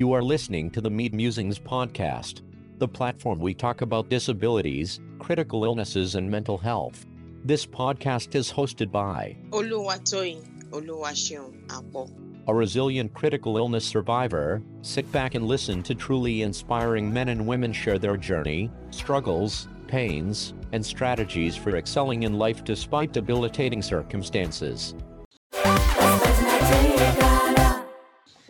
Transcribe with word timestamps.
You 0.00 0.14
are 0.14 0.22
listening 0.22 0.70
to 0.70 0.80
the 0.80 0.88
Mead 0.88 1.12
Musings 1.12 1.58
podcast, 1.58 2.40
the 2.78 2.88
platform 2.88 3.38
we 3.38 3.52
talk 3.52 3.82
about 3.82 4.08
disabilities, 4.08 4.98
critical 5.18 5.62
illnesses, 5.62 6.14
and 6.14 6.30
mental 6.30 6.56
health. 6.56 7.04
This 7.44 7.66
podcast 7.66 8.34
is 8.34 8.50
hosted 8.50 8.90
by 8.90 9.36
Oluwatoyin 9.50 10.70
Oluwaseun 10.70 11.70
Apo. 11.70 12.08
a 12.48 12.54
resilient 12.54 13.12
critical 13.12 13.58
illness 13.58 13.84
survivor. 13.84 14.62
Sit 14.80 15.12
back 15.12 15.34
and 15.34 15.46
listen 15.46 15.82
to 15.82 15.94
truly 15.94 16.40
inspiring 16.40 17.12
men 17.12 17.28
and 17.28 17.46
women 17.46 17.70
share 17.70 17.98
their 17.98 18.16
journey, 18.16 18.70
struggles, 18.88 19.68
pains, 19.86 20.54
and 20.72 20.84
strategies 20.84 21.56
for 21.56 21.76
excelling 21.76 22.22
in 22.22 22.38
life 22.38 22.64
despite 22.64 23.12
debilitating 23.12 23.82
circumstances. 23.82 24.94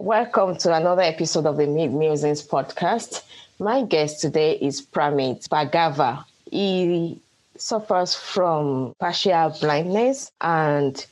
Welcome 0.01 0.57
to 0.61 0.75
another 0.75 1.03
episode 1.03 1.45
of 1.45 1.59
the 1.59 1.67
Mead 1.67 1.93
Musings 1.93 2.43
podcast. 2.43 3.23
My 3.59 3.83
guest 3.83 4.23
today 4.23 4.53
is 4.53 4.81
Pramit 4.81 5.47
Bhargava. 5.51 6.25
He 6.51 7.21
suffers 7.59 8.15
from 8.15 8.95
partial 8.99 9.55
blindness 9.61 10.33
and 10.41 11.05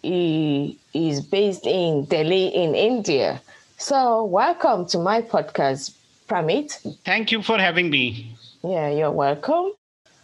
he 0.00 0.78
is 0.94 1.22
based 1.22 1.66
in 1.66 2.04
Delhi 2.04 2.46
in 2.46 2.76
India. 2.76 3.42
So, 3.78 4.22
welcome 4.22 4.86
to 4.86 4.98
my 5.00 5.22
podcast, 5.22 5.96
Pramit. 6.28 6.98
Thank 7.04 7.32
you 7.32 7.42
for 7.42 7.58
having 7.58 7.90
me. 7.90 8.30
Yeah, 8.62 8.90
you're 8.90 9.10
welcome. 9.10 9.72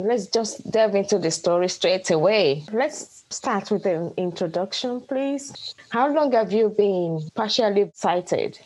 Let's 0.00 0.26
just 0.26 0.70
delve 0.70 0.94
into 0.94 1.18
the 1.18 1.30
story 1.30 1.68
straight 1.68 2.10
away. 2.10 2.64
Let's 2.72 3.24
start 3.30 3.70
with 3.70 3.86
an 3.86 4.12
introduction, 4.16 5.00
please. 5.02 5.74
How 5.90 6.12
long 6.12 6.32
have 6.32 6.52
you 6.52 6.70
been 6.70 7.28
partially 7.34 7.90
sighted? 7.94 8.58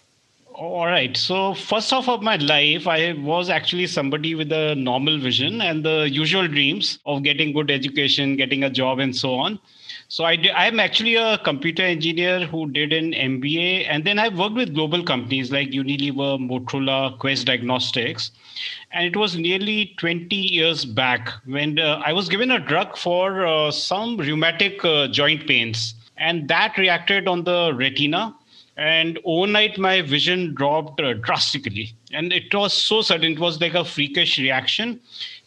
All 0.55 0.87
right. 0.87 1.15
So, 1.15 1.53
first 1.53 1.93
off 1.93 2.09
of 2.09 2.23
my 2.23 2.37
life, 2.37 2.87
I 2.87 3.13
was 3.13 3.51
actually 3.51 3.87
somebody 3.87 4.35
with 4.35 4.51
a 4.53 4.75
normal 4.75 5.19
vision 5.19 5.61
and 5.61 5.85
the 5.85 6.09
usual 6.11 6.49
dreams 6.49 6.99
of 7.05 7.23
getting 7.23 7.53
good 7.53 7.71
education, 7.71 8.37
getting 8.37 8.65
a 8.65 8.71
job, 8.71 8.99
and 8.99 9.15
so 9.15 9.35
on. 9.35 9.59
So, 10.09 10.25
I 10.25 10.37
did, 10.37 10.53
I'm 10.53 10.79
actually 10.79 11.17
a 11.17 11.37
computer 11.39 11.83
engineer 11.83 12.47
who 12.47 12.71
did 12.71 12.93
an 12.93 13.13
MBA, 13.13 13.87
and 13.89 14.05
then 14.05 14.21
I 14.21 14.29
worked 14.29 14.55
with 14.55 14.73
global 14.73 15.03
companies 15.03 15.51
like 15.51 15.71
Unilever, 15.71 16.39
Motorola, 16.39 17.19
Quest 17.19 17.47
Diagnostics. 17.47 18.31
And 18.93 19.05
it 19.05 19.17
was 19.17 19.37
nearly 19.37 19.95
20 19.99 20.37
years 20.37 20.85
back 20.85 21.31
when 21.45 21.81
uh, 21.81 22.03
I 22.07 22.13
was 22.13 22.29
given 22.29 22.53
a 22.53 22.61
drug 22.61 22.97
for 22.97 23.45
uh, 23.45 23.73
some 23.73 24.17
rheumatic 24.17 24.85
uh, 24.85 25.09
joint 25.09 25.49
pains, 25.49 25.95
and 26.17 26.47
that 26.49 26.79
reacted 26.79 27.27
on 27.27 27.43
the 27.43 27.73
retina 27.75 28.35
and 28.77 29.19
overnight 29.25 29.79
my 29.79 30.03
vision 30.03 30.55
dropped 30.55 31.01
uh, 31.01 31.15
drastically. 31.15 31.93
And 32.13 32.33
it 32.33 32.55
was 32.55 32.75
so 32.75 33.03
sudden 33.03 33.33
it 33.33 33.39
was 33.39 33.61
like 33.61 33.75
a 33.75 33.85
freakish 33.85 34.39
reaction 34.39 35.01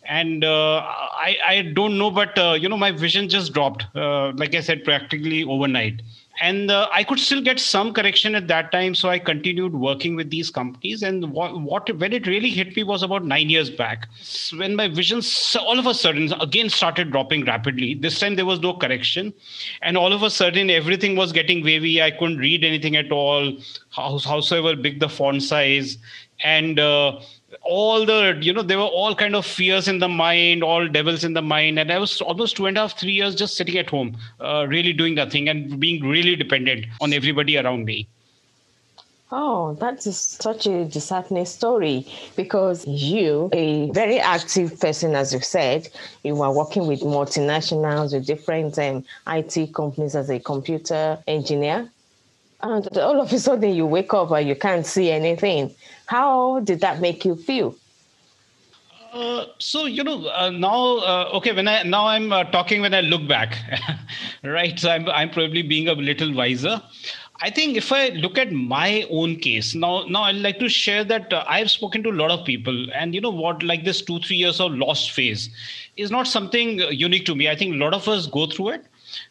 and 0.09 0.43
uh, 0.43 0.77
I, 0.77 1.37
I 1.45 1.61
don't 1.61 1.97
know 1.97 2.09
but 2.09 2.37
uh, 2.37 2.57
you 2.59 2.67
know 2.67 2.77
my 2.77 2.91
vision 2.91 3.29
just 3.29 3.53
dropped 3.53 3.85
uh, 3.95 4.31
like 4.35 4.55
i 4.55 4.59
said 4.59 4.83
practically 4.83 5.43
overnight. 5.43 6.01
And 6.41 6.71
uh, 6.71 6.87
i 6.97 7.03
could 7.03 7.19
still 7.19 7.41
get 7.41 7.59
some 7.59 7.93
correction 7.93 8.33
at 8.33 8.47
that 8.47 8.71
time 8.71 8.95
so 8.95 9.09
i 9.09 9.19
continued 9.19 9.73
working 9.73 10.15
with 10.15 10.29
these 10.31 10.49
companies. 10.49 11.03
And 11.03 11.31
what, 11.31 11.61
what 11.61 11.95
when 11.97 12.13
it 12.13 12.27
really 12.27 12.49
hit 12.49 12.75
me 12.75 12.83
was 12.83 13.03
about 13.03 13.25
nine 13.25 13.49
years 13.49 13.69
back. 13.69 14.07
When 14.57 14.75
my 14.75 14.87
vision 14.87 15.21
all 15.59 15.77
of 15.77 15.85
a 15.85 15.93
sudden 15.93 16.33
again 16.41 16.69
started 16.69 17.11
dropping 17.11 17.45
rapidly. 17.45 17.93
This 17.93 18.19
time 18.19 18.35
there 18.35 18.45
was 18.45 18.61
no 18.61 18.73
correction. 18.73 19.33
And 19.81 19.97
all 19.97 20.13
of 20.13 20.23
a 20.23 20.29
sudden 20.29 20.71
everything 20.71 21.17
was 21.17 21.33
getting 21.33 21.63
wavy. 21.63 22.01
I 22.01 22.11
couldn't 22.11 22.37
read 22.37 22.63
anything 22.63 22.95
at 22.95 23.11
all. 23.11 23.51
Howsoever 23.91 24.75
big 24.75 24.99
the 25.01 25.09
font 25.09 25.43
size. 25.43 25.97
And 26.43 26.79
uh, 26.79 27.19
all 27.61 28.05
the 28.05 28.37
you 28.41 28.53
know 28.53 28.61
there 28.61 28.77
were 28.77 28.83
all 29.01 29.15
kind 29.15 29.35
of 29.35 29.45
fears 29.45 29.87
in 29.87 29.99
the 29.99 30.07
mind 30.07 30.63
all 30.63 30.87
devils 30.87 31.23
in 31.23 31.33
the 31.33 31.41
mind 31.41 31.79
and 31.79 31.91
i 31.91 31.97
was 31.97 32.21
almost 32.21 32.55
two 32.55 32.65
and 32.65 32.77
a 32.77 32.81
half 32.81 32.99
three 32.99 33.11
years 33.11 33.35
just 33.35 33.57
sitting 33.57 33.77
at 33.77 33.89
home 33.89 34.15
uh, 34.39 34.65
really 34.67 34.93
doing 34.93 35.15
nothing 35.15 35.49
and 35.49 35.79
being 35.79 36.03
really 36.03 36.35
dependent 36.35 36.85
on 37.01 37.13
everybody 37.13 37.57
around 37.57 37.85
me 37.85 38.07
Oh, 39.31 39.75
that 39.75 40.07
is 40.07 40.17
such 40.17 40.65
a 40.65 40.85
disheartening 40.85 41.45
story 41.45 42.07
because 42.35 42.87
you, 42.87 43.49
a 43.53 43.91
very 43.91 44.19
active 44.19 44.79
person, 44.79 45.13
as 45.13 45.31
you 45.31 45.39
said, 45.39 45.87
you 46.23 46.33
were 46.33 46.51
working 46.51 46.87
with 46.87 47.01
multinationals, 47.01 48.11
with 48.11 48.25
different 48.25 48.79
um, 48.79 49.05
IT 49.27 49.71
companies 49.75 50.15
as 50.15 50.31
a 50.31 50.39
computer 50.39 51.19
engineer. 51.27 51.91
And 52.61 52.97
all 52.97 53.21
of 53.21 53.31
a 53.31 53.39
sudden 53.39 53.73
you 53.73 53.85
wake 53.85 54.13
up 54.13 54.31
and 54.31 54.47
you 54.47 54.55
can't 54.55 54.85
see 54.85 55.11
anything. 55.11 55.73
How 56.07 56.59
did 56.59 56.81
that 56.81 56.99
make 56.99 57.23
you 57.23 57.35
feel? 57.35 57.75
Uh, 59.13 59.45
so 59.57 59.85
you 59.85 60.03
know 60.03 60.27
uh, 60.27 60.51
now 60.51 60.97
uh, 60.97 61.29
okay 61.33 61.51
when 61.51 61.67
i 61.67 61.81
now 61.81 62.05
i'm 62.05 62.31
uh, 62.31 62.43
talking 62.43 62.79
when 62.79 62.93
i 62.93 63.01
look 63.01 63.27
back 63.27 63.57
right 64.43 64.79
so 64.79 64.87
I'm, 64.91 65.09
I'm 65.09 65.31
probably 65.31 65.63
being 65.63 65.87
a 65.87 65.93
little 65.93 66.31
wiser 66.31 66.79
i 67.41 67.49
think 67.49 67.75
if 67.75 67.91
i 67.91 68.09
look 68.09 68.37
at 68.37 68.51
my 68.51 69.07
own 69.09 69.37
case 69.37 69.73
now 69.73 70.03
now 70.03 70.21
i'd 70.25 70.35
like 70.35 70.59
to 70.59 70.69
share 70.69 71.03
that 71.05 71.33
uh, 71.33 71.43
i've 71.47 71.71
spoken 71.71 72.03
to 72.03 72.11
a 72.11 72.17
lot 72.21 72.29
of 72.29 72.45
people 72.45 72.85
and 72.93 73.15
you 73.15 73.21
know 73.21 73.31
what 73.31 73.63
like 73.63 73.83
this 73.83 73.99
two 74.03 74.19
three 74.19 74.37
years 74.37 74.59
of 74.59 74.73
lost 74.73 75.09
phase 75.09 75.49
is 75.97 76.11
not 76.11 76.27
something 76.27 76.77
unique 76.91 77.25
to 77.25 77.33
me 77.33 77.49
i 77.49 77.55
think 77.55 77.73
a 77.73 77.77
lot 77.79 77.95
of 77.95 78.07
us 78.07 78.27
go 78.27 78.45
through 78.45 78.69
it 78.69 78.85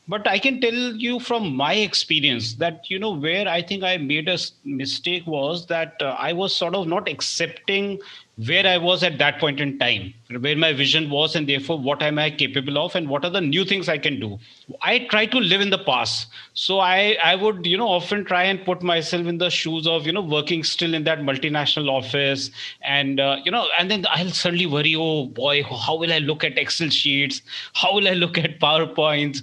but 0.06 0.26
i 0.26 0.38
can 0.38 0.60
tell 0.60 0.80
you 1.06 1.18
from 1.20 1.54
my 1.54 1.74
experience 1.74 2.54
that 2.54 2.90
you 2.90 2.98
know 2.98 3.10
where 3.12 3.48
i 3.48 3.60
think 3.62 3.82
i 3.82 3.96
made 3.96 4.28
a 4.28 4.38
mistake 4.64 5.26
was 5.26 5.66
that 5.66 5.96
uh, 6.00 6.16
i 6.18 6.32
was 6.32 6.54
sort 6.54 6.74
of 6.74 6.86
not 6.86 7.08
accepting 7.08 7.98
where 8.46 8.66
i 8.66 8.78
was 8.78 9.02
at 9.02 9.18
that 9.18 9.38
point 9.40 9.60
in 9.60 9.78
time 9.78 10.14
where 10.40 10.56
my 10.56 10.72
vision 10.72 11.10
was 11.10 11.34
and 11.34 11.48
therefore 11.48 11.78
what 11.78 12.02
am 12.02 12.18
i 12.18 12.30
capable 12.30 12.78
of 12.78 12.94
and 12.94 13.08
what 13.08 13.24
are 13.24 13.30
the 13.30 13.40
new 13.40 13.64
things 13.64 13.88
i 13.88 13.96
can 13.98 14.20
do. 14.20 14.38
I 14.82 15.06
try 15.10 15.24
to 15.26 15.38
live 15.38 15.62
in 15.62 15.70
the 15.70 15.78
past. 15.78 16.28
So 16.54 16.78
i 16.80 17.16
i 17.24 17.34
would 17.34 17.66
you 17.66 17.76
know 17.76 17.88
often 17.88 18.24
try 18.24 18.42
and 18.44 18.64
put 18.64 18.82
myself 18.82 19.26
in 19.26 19.38
the 19.38 19.48
shoes 19.50 19.86
of 19.86 20.06
you 20.06 20.12
know 20.12 20.20
working 20.20 20.62
still 20.62 20.94
in 20.94 21.04
that 21.04 21.20
multinational 21.20 21.90
office 21.90 22.50
and 22.82 23.18
uh, 23.18 23.38
you 23.44 23.50
know 23.50 23.66
and 23.78 23.90
then 23.90 24.04
i'll 24.10 24.30
suddenly 24.30 24.66
worry 24.66 24.94
oh 24.96 25.26
boy 25.26 25.62
how 25.62 25.96
will 25.96 26.12
i 26.12 26.18
look 26.18 26.44
at 26.44 26.58
excel 26.58 26.90
sheets? 26.90 27.42
How 27.72 27.94
will 27.94 28.06
i 28.06 28.12
look 28.12 28.38
at 28.38 28.60
powerpoints 28.60 29.42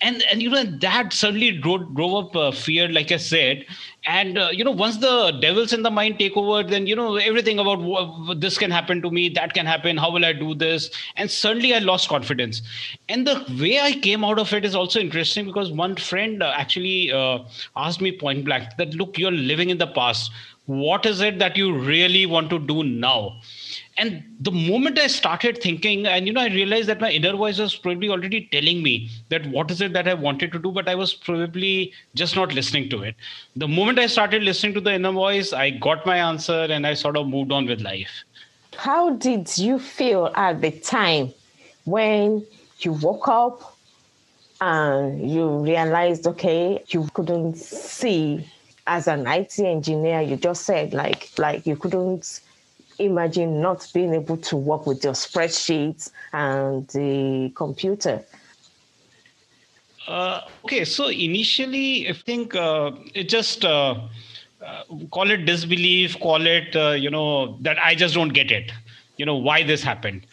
and 0.00 0.22
and 0.30 0.42
you 0.42 0.50
know 0.50 0.64
that 0.64 1.12
suddenly 1.12 1.50
drove, 1.52 1.94
drove 1.94 2.26
up 2.26 2.36
uh, 2.36 2.50
fear 2.52 2.88
like 2.88 3.12
i 3.12 3.16
said. 3.16 3.64
And 4.06 4.38
uh, 4.38 4.48
you 4.52 4.64
know 4.64 4.70
once 4.70 4.98
the 4.98 5.36
devils 5.40 5.72
in 5.72 5.82
the 5.82 5.90
mind 5.90 6.18
take 6.18 6.36
over 6.36 6.62
then 6.62 6.86
you 6.86 6.96
know 6.96 7.16
everything 7.16 7.58
about 7.58 8.40
this 8.40 8.56
can 8.56 8.70
happen 8.70 9.02
to 9.02 9.10
me 9.10 9.28
that 9.30 9.52
can 9.54 9.66
happen 9.66 9.96
how 9.96 10.10
will 10.10 10.24
i 10.24 10.32
do 10.32 10.54
this? 10.54 10.90
And 11.16 11.30
suddenly 11.30 11.74
i 11.74 11.78
lost 11.78 12.08
confidence. 12.08 12.62
And 13.08 13.26
the 13.26 13.44
way 13.60 13.80
i 13.80 13.92
came 13.92 14.24
out 14.24 14.38
of 14.38 14.52
it 14.52 14.64
is 14.64 14.74
also 14.74 15.00
interesting 15.00 15.46
because 15.46 15.70
one 15.72 15.96
friend 15.96 16.42
uh, 16.42 16.52
actually 16.54 17.12
uh, 17.12 17.40
asked 17.76 18.00
me 18.00 18.16
point 18.16 18.44
blank 18.44 18.68
that 18.78 18.94
look 18.94 19.18
you're 19.18 19.32
living 19.32 19.70
in 19.70 19.78
the 19.78 19.88
past. 19.88 20.30
What 20.66 21.06
is 21.06 21.22
it 21.22 21.38
that 21.38 21.56
you 21.56 21.74
really 21.76 22.26
want 22.26 22.50
to 22.50 22.58
do 22.58 22.84
now 22.84 23.40
and 23.98 24.22
the 24.40 24.50
moment 24.50 24.98
i 24.98 25.06
started 25.06 25.60
thinking 25.62 26.06
and 26.06 26.26
you 26.26 26.32
know 26.32 26.40
i 26.40 26.48
realized 26.48 26.88
that 26.88 27.00
my 27.00 27.10
inner 27.10 27.32
voice 27.36 27.58
was 27.58 27.74
probably 27.74 28.08
already 28.08 28.40
telling 28.52 28.82
me 28.82 29.10
that 29.28 29.46
what 29.56 29.70
is 29.70 29.80
it 29.80 29.92
that 29.92 30.08
i 30.08 30.14
wanted 30.14 30.52
to 30.52 30.58
do 30.66 30.70
but 30.70 30.88
i 30.88 30.94
was 30.94 31.14
probably 31.14 31.92
just 32.14 32.36
not 32.36 32.54
listening 32.54 32.88
to 32.88 33.02
it. 33.02 33.14
The 33.56 33.68
moment 33.68 33.98
i 33.98 34.06
started 34.06 34.42
listening 34.42 34.74
to 34.74 34.80
the 34.80 34.94
inner 34.94 35.12
voice 35.12 35.52
i 35.52 35.70
got 35.70 36.06
my 36.06 36.16
answer 36.16 36.66
and 36.76 36.86
i 36.86 36.94
sort 36.94 37.16
of 37.16 37.26
moved 37.26 37.52
on 37.52 37.66
with 37.66 37.80
life. 37.80 38.24
How 38.76 39.10
did 39.10 39.58
you 39.58 39.78
feel 39.78 40.30
at 40.36 40.60
the 40.60 40.70
time 40.70 41.32
when 41.84 42.46
you 42.80 42.92
woke 42.92 43.26
up 43.26 43.76
and 44.60 45.30
you 45.30 45.48
realized 45.58 46.26
okay 46.26 46.84
you 46.88 47.08
couldn't 47.14 47.56
see? 47.56 48.46
As 48.86 49.06
an 49.06 49.26
IT 49.26 49.58
engineer 49.58 50.20
you 50.22 50.36
just 50.36 50.64
said 50.64 50.94
like 50.94 51.30
like 51.36 51.66
you 51.66 51.76
couldn't 51.76 52.40
imagine 52.98 53.60
not 53.60 53.88
being 53.94 54.14
able 54.14 54.36
to 54.36 54.56
work 54.56 54.86
with 54.86 55.04
your 55.04 55.12
spreadsheets 55.12 56.10
and 56.32 56.86
the 56.88 57.52
computer? 57.54 58.24
Uh, 60.06 60.40
okay, 60.64 60.84
so 60.84 61.08
initially, 61.08 62.08
I 62.08 62.12
think 62.12 62.54
uh, 62.54 62.92
it 63.14 63.28
just 63.28 63.64
uh, 63.64 64.00
uh 64.64 64.82
call 65.10 65.30
it 65.30 65.44
disbelief, 65.44 66.18
call 66.18 66.46
it, 66.46 66.74
uh, 66.74 66.90
you 66.90 67.10
know, 67.10 67.58
that 67.60 67.78
I 67.78 67.94
just 67.94 68.14
don't 68.14 68.30
get 68.30 68.50
it, 68.50 68.72
you 69.18 69.26
know, 69.26 69.36
why 69.36 69.62
this 69.62 69.82
happened 69.82 70.26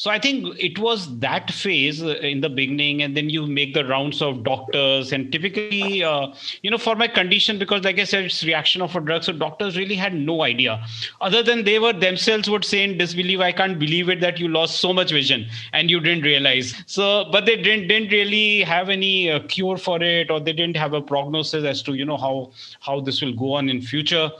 so 0.00 0.10
i 0.10 0.18
think 0.18 0.46
it 0.58 0.78
was 0.78 1.06
that 1.18 1.50
phase 1.50 2.02
uh, 2.02 2.14
in 2.32 2.40
the 2.40 2.48
beginning 2.48 3.02
and 3.02 3.16
then 3.16 3.28
you 3.28 3.46
make 3.46 3.74
the 3.74 3.84
rounds 3.84 4.22
of 4.22 4.42
doctors 4.44 5.12
and 5.12 5.32
typically 5.32 6.04
uh, 6.04 6.26
you 6.62 6.70
know 6.70 6.78
for 6.78 6.94
my 6.94 7.08
condition 7.08 7.58
because 7.58 7.82
like 7.82 7.98
i 7.98 8.04
said 8.04 8.24
it's 8.24 8.44
reaction 8.44 8.80
of 8.80 8.94
a 8.94 9.00
drug 9.00 9.24
so 9.24 9.32
doctors 9.32 9.76
really 9.76 9.94
had 9.94 10.14
no 10.14 10.42
idea. 10.42 10.84
Other 11.20 11.42
than 11.42 11.64
they 11.64 11.78
were 11.78 11.92
themselves 11.92 12.48
would 12.50 12.64
say 12.64 12.82
in 12.84 12.96
disbelief 12.98 13.40
i 13.40 13.50
can't 13.52 13.78
believe 13.78 14.08
it 14.08 14.20
that 14.20 14.38
you 14.38 14.48
lost 14.48 14.80
so 14.80 14.92
much 14.92 15.10
vision 15.10 15.46
and 15.72 15.90
you 15.90 16.00
didn't 16.00 16.22
realize. 16.22 16.74
So 16.86 17.08
but 17.32 17.46
they 17.46 17.56
didn't 17.56 17.88
didn't 17.88 18.12
really 18.12 18.60
have 18.62 18.88
any 18.88 19.30
uh, 19.30 19.40
cure 19.48 19.76
for 19.76 20.02
it 20.02 20.30
or 20.30 20.38
they 20.40 20.52
didn't 20.52 20.76
have 20.76 20.92
a 20.92 21.00
prognosis 21.00 21.64
as 21.64 21.82
to 21.88 21.94
you 21.94 22.04
know 22.04 22.16
how 22.16 22.52
how 22.80 23.00
this 23.00 23.20
will 23.20 23.34
go 23.34 23.52
on 23.54 23.68
in 23.68 23.82
future 23.82 24.30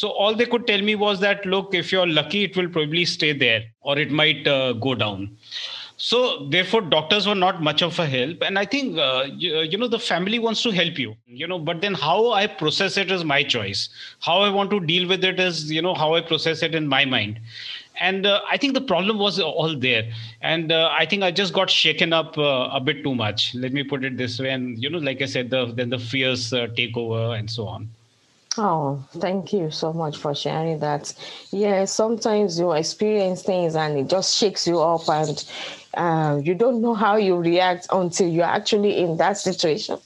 So 0.00 0.08
all 0.08 0.34
they 0.34 0.46
could 0.46 0.66
tell 0.66 0.80
me 0.80 0.94
was 0.94 1.20
that, 1.20 1.44
look, 1.44 1.74
if 1.74 1.92
you're 1.92 2.06
lucky, 2.06 2.44
it 2.44 2.56
will 2.56 2.70
probably 2.70 3.04
stay 3.04 3.34
there 3.34 3.64
or 3.82 3.98
it 3.98 4.10
might 4.10 4.46
uh, 4.48 4.72
go 4.72 4.94
down. 4.94 5.36
So 5.98 6.46
therefore, 6.48 6.80
doctors 6.80 7.26
were 7.26 7.34
not 7.34 7.62
much 7.62 7.82
of 7.82 7.98
a 7.98 8.06
help. 8.06 8.38
And 8.40 8.58
I 8.58 8.64
think, 8.64 8.96
uh, 8.96 9.26
you, 9.28 9.58
you, 9.58 9.76
know, 9.76 9.88
the 9.88 9.98
family 9.98 10.38
wants 10.38 10.62
to 10.62 10.70
help 10.70 10.98
you, 10.98 11.16
you 11.26 11.46
know, 11.46 11.58
but 11.58 11.82
then 11.82 11.92
how 11.92 12.30
I 12.30 12.46
process 12.46 12.96
it 12.96 13.10
is 13.10 13.24
my 13.24 13.42
choice. 13.42 13.90
How 14.20 14.38
I 14.38 14.48
want 14.48 14.70
to 14.70 14.80
deal 14.80 15.06
with 15.06 15.22
it 15.22 15.38
is, 15.38 15.70
you 15.70 15.82
know, 15.82 15.94
how 15.94 16.14
I 16.14 16.22
process 16.22 16.62
it 16.62 16.74
in 16.74 16.88
my 16.88 17.04
mind 17.04 17.38
and 18.02 18.24
uh, 18.24 18.40
i 18.50 18.56
think 18.56 18.72
the 18.72 18.80
problem 18.80 19.18
was 19.18 19.38
all 19.38 19.76
there 19.78 20.10
and 20.40 20.72
uh, 20.72 20.88
i 20.98 21.04
think 21.04 21.22
i 21.22 21.30
just 21.30 21.52
got 21.52 21.68
shaken 21.68 22.14
up 22.14 22.38
uh, 22.38 22.70
a 22.72 22.80
bit 22.80 23.02
too 23.04 23.14
much 23.14 23.54
let 23.54 23.74
me 23.74 23.82
put 23.82 24.02
it 24.04 24.16
this 24.16 24.38
way 24.40 24.48
and 24.48 24.82
you 24.82 24.88
know 24.88 24.98
like 24.98 25.20
i 25.20 25.26
said 25.26 25.50
the, 25.50 25.66
then 25.74 25.90
the 25.90 25.98
fears 25.98 26.54
uh, 26.54 26.66
take 26.76 26.96
over 26.96 27.34
and 27.34 27.50
so 27.50 27.68
on 27.68 27.90
Oh, 28.58 29.04
thank 29.12 29.52
you 29.52 29.70
so 29.70 29.92
much 29.92 30.16
for 30.18 30.34
sharing 30.34 30.80
that. 30.80 31.12
Yeah, 31.50 31.84
sometimes 31.84 32.58
you 32.58 32.72
experience 32.72 33.42
things 33.42 33.76
and 33.76 33.96
it 33.98 34.08
just 34.08 34.36
shakes 34.36 34.66
you 34.66 34.80
up, 34.80 35.08
and 35.08 35.44
uh, 35.96 36.40
you 36.42 36.54
don't 36.54 36.80
know 36.82 36.94
how 36.94 37.16
you 37.16 37.36
react 37.36 37.86
until 37.92 38.28
you're 38.28 38.44
actually 38.44 38.98
in 38.98 39.16
that 39.18 39.38
situation. 39.38 39.98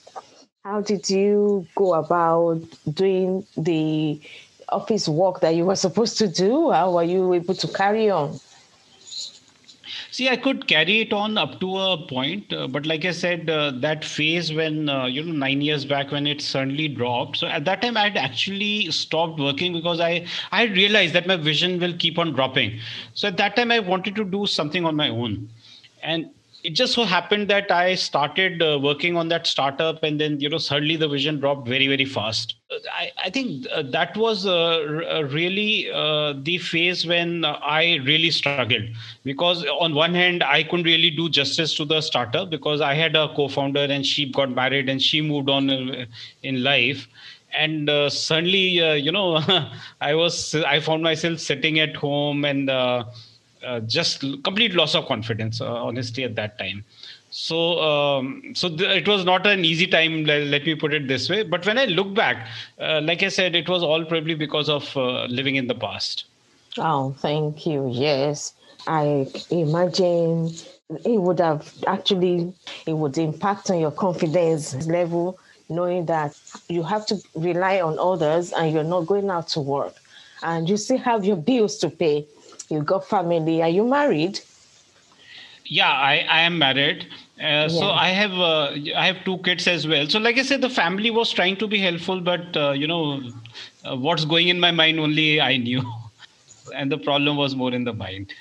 How 0.64 0.80
did 0.82 1.10
you 1.10 1.66
go 1.76 1.94
about 1.94 2.60
doing 2.92 3.46
the 3.56 4.20
office 4.68 5.08
work 5.08 5.40
that 5.40 5.54
you 5.56 5.64
were 5.66 5.76
supposed 5.76 6.18
to 6.18 6.28
do? 6.28 6.70
How 6.70 6.92
were 6.92 7.04
you 7.04 7.32
able 7.34 7.54
to 7.54 7.68
carry 7.68 8.10
on? 8.10 8.38
See, 10.14 10.28
I 10.28 10.36
could 10.36 10.68
carry 10.68 11.00
it 11.00 11.12
on 11.12 11.36
up 11.36 11.58
to 11.58 11.76
a 11.76 12.06
point, 12.06 12.52
uh, 12.52 12.68
but 12.68 12.86
like 12.86 13.04
I 13.04 13.10
said, 13.10 13.50
uh, 13.50 13.72
that 13.78 14.04
phase 14.04 14.52
when 14.52 14.88
uh, 14.88 15.06
you 15.06 15.24
know 15.24 15.32
nine 15.32 15.60
years 15.60 15.84
back 15.84 16.12
when 16.12 16.28
it 16.28 16.40
suddenly 16.40 16.86
dropped. 16.86 17.38
So 17.38 17.48
at 17.48 17.64
that 17.64 17.82
time, 17.82 17.96
I 17.96 18.04
had 18.04 18.16
actually 18.16 18.92
stopped 18.92 19.40
working 19.40 19.72
because 19.72 19.98
I 19.98 20.24
I 20.52 20.66
realized 20.66 21.14
that 21.14 21.26
my 21.26 21.34
vision 21.34 21.80
will 21.80 21.94
keep 21.98 22.16
on 22.16 22.32
dropping. 22.32 22.78
So 23.14 23.26
at 23.26 23.38
that 23.38 23.56
time, 23.56 23.72
I 23.72 23.80
wanted 23.80 24.14
to 24.14 24.24
do 24.24 24.46
something 24.46 24.84
on 24.84 24.94
my 24.94 25.08
own, 25.08 25.48
and 26.00 26.30
it 26.64 26.70
just 26.70 26.94
so 26.94 27.04
happened 27.04 27.48
that 27.48 27.70
I 27.70 27.94
started 27.94 28.62
uh, 28.62 28.78
working 28.82 29.18
on 29.18 29.28
that 29.28 29.46
startup, 29.46 30.02
and 30.02 30.18
then 30.18 30.40
you 30.40 30.48
know 30.48 30.56
suddenly 30.56 30.96
the 30.96 31.06
vision 31.06 31.38
dropped 31.38 31.68
very 31.68 31.86
very 31.88 32.06
fast. 32.06 32.54
I, 32.90 33.12
I 33.22 33.30
think 33.30 33.66
uh, 33.70 33.82
that 33.92 34.16
was 34.16 34.46
uh, 34.46 34.54
uh 35.14 35.28
really 35.30 35.90
uh, 35.92 36.32
the 36.42 36.56
phase 36.58 37.06
when 37.06 37.44
I 37.44 38.00
really 38.04 38.30
struggled 38.30 38.84
because 39.24 39.64
on 39.66 39.94
one 39.94 40.14
hand 40.14 40.42
I 40.42 40.62
couldn't 40.62 40.86
really 40.86 41.10
do 41.10 41.28
justice 41.28 41.74
to 41.76 41.84
the 41.84 42.00
startup 42.00 42.48
because 42.48 42.80
I 42.80 42.94
had 42.94 43.14
a 43.14 43.28
co-founder 43.34 43.86
and 43.98 44.04
she 44.04 44.32
got 44.32 44.50
married 44.50 44.88
and 44.88 45.02
she 45.02 45.20
moved 45.20 45.50
on 45.50 45.70
uh, 45.70 46.06
in 46.42 46.62
life 46.62 47.06
and 47.56 47.88
uh, 47.88 48.10
suddenly 48.10 48.80
uh, 48.80 48.94
you 48.94 49.12
know 49.12 49.40
i 50.00 50.14
was 50.14 50.54
i 50.66 50.80
found 50.80 51.02
myself 51.02 51.38
sitting 51.38 51.78
at 51.78 51.94
home 51.94 52.44
and 52.44 52.68
uh, 52.68 53.04
uh, 53.64 53.80
just 53.80 54.20
complete 54.42 54.74
loss 54.74 54.94
of 54.94 55.06
confidence, 55.06 55.60
uh, 55.60 55.72
honestly, 55.72 56.24
at 56.24 56.34
that 56.36 56.58
time. 56.58 56.84
So, 57.30 57.80
um, 57.80 58.52
so 58.54 58.68
th- 58.68 59.02
it 59.02 59.08
was 59.08 59.24
not 59.24 59.46
an 59.46 59.64
easy 59.64 59.86
time. 59.86 60.24
Let, 60.24 60.46
let, 60.46 60.64
me 60.64 60.74
put 60.74 60.94
it 60.94 61.08
this 61.08 61.28
way. 61.28 61.42
But 61.42 61.66
when 61.66 61.78
I 61.78 61.86
look 61.86 62.14
back, 62.14 62.48
uh, 62.80 63.00
like 63.02 63.22
I 63.22 63.28
said, 63.28 63.56
it 63.56 63.68
was 63.68 63.82
all 63.82 64.04
probably 64.04 64.34
because 64.34 64.68
of 64.68 64.96
uh, 64.96 65.24
living 65.24 65.56
in 65.56 65.66
the 65.66 65.74
past. 65.74 66.26
Oh, 66.78 67.14
thank 67.18 67.66
you. 67.66 67.90
Yes, 67.92 68.54
I 68.86 69.26
imagine 69.50 70.52
it 71.04 71.20
would 71.20 71.40
have 71.40 71.72
actually 71.86 72.52
it 72.86 72.92
would 72.92 73.16
impact 73.18 73.70
on 73.70 73.80
your 73.80 73.90
confidence 73.90 74.86
level 74.86 75.38
knowing 75.68 76.06
that 76.06 76.38
you 76.68 76.82
have 76.82 77.06
to 77.06 77.20
rely 77.34 77.80
on 77.80 77.98
others 77.98 78.52
and 78.52 78.72
you're 78.72 78.84
not 78.84 79.06
going 79.06 79.30
out 79.30 79.48
to 79.48 79.60
work 79.60 79.94
and 80.42 80.68
you 80.68 80.76
still 80.76 80.98
have 80.98 81.24
your 81.24 81.36
bills 81.36 81.78
to 81.78 81.88
pay 81.88 82.26
you 82.74 82.82
got 82.82 83.06
family. 83.08 83.62
Are 83.62 83.68
you 83.68 83.84
married? 83.84 84.40
Yeah, 85.66 85.90
I, 85.90 86.26
I 86.28 86.40
am 86.42 86.58
married. 86.58 87.06
Uh, 87.38 87.42
yeah. 87.42 87.68
So 87.68 87.90
I 87.90 88.08
have 88.08 88.32
uh, 88.32 88.96
I 88.96 89.06
have 89.06 89.24
two 89.24 89.38
kids 89.38 89.66
as 89.66 89.86
well. 89.88 90.06
So 90.08 90.18
like 90.18 90.38
I 90.38 90.42
said, 90.42 90.60
the 90.60 90.70
family 90.70 91.10
was 91.10 91.32
trying 91.32 91.56
to 91.56 91.66
be 91.66 91.78
helpful, 91.78 92.20
but 92.20 92.56
uh, 92.56 92.72
you 92.72 92.86
know, 92.86 93.22
uh, 93.84 93.96
what's 93.96 94.24
going 94.24 94.48
in 94.48 94.60
my 94.60 94.70
mind 94.70 95.00
only 95.00 95.40
I 95.40 95.56
knew, 95.56 95.82
and 96.74 96.92
the 96.92 96.98
problem 96.98 97.36
was 97.36 97.56
more 97.56 97.72
in 97.72 97.84
the 97.84 97.92
mind. 97.92 98.32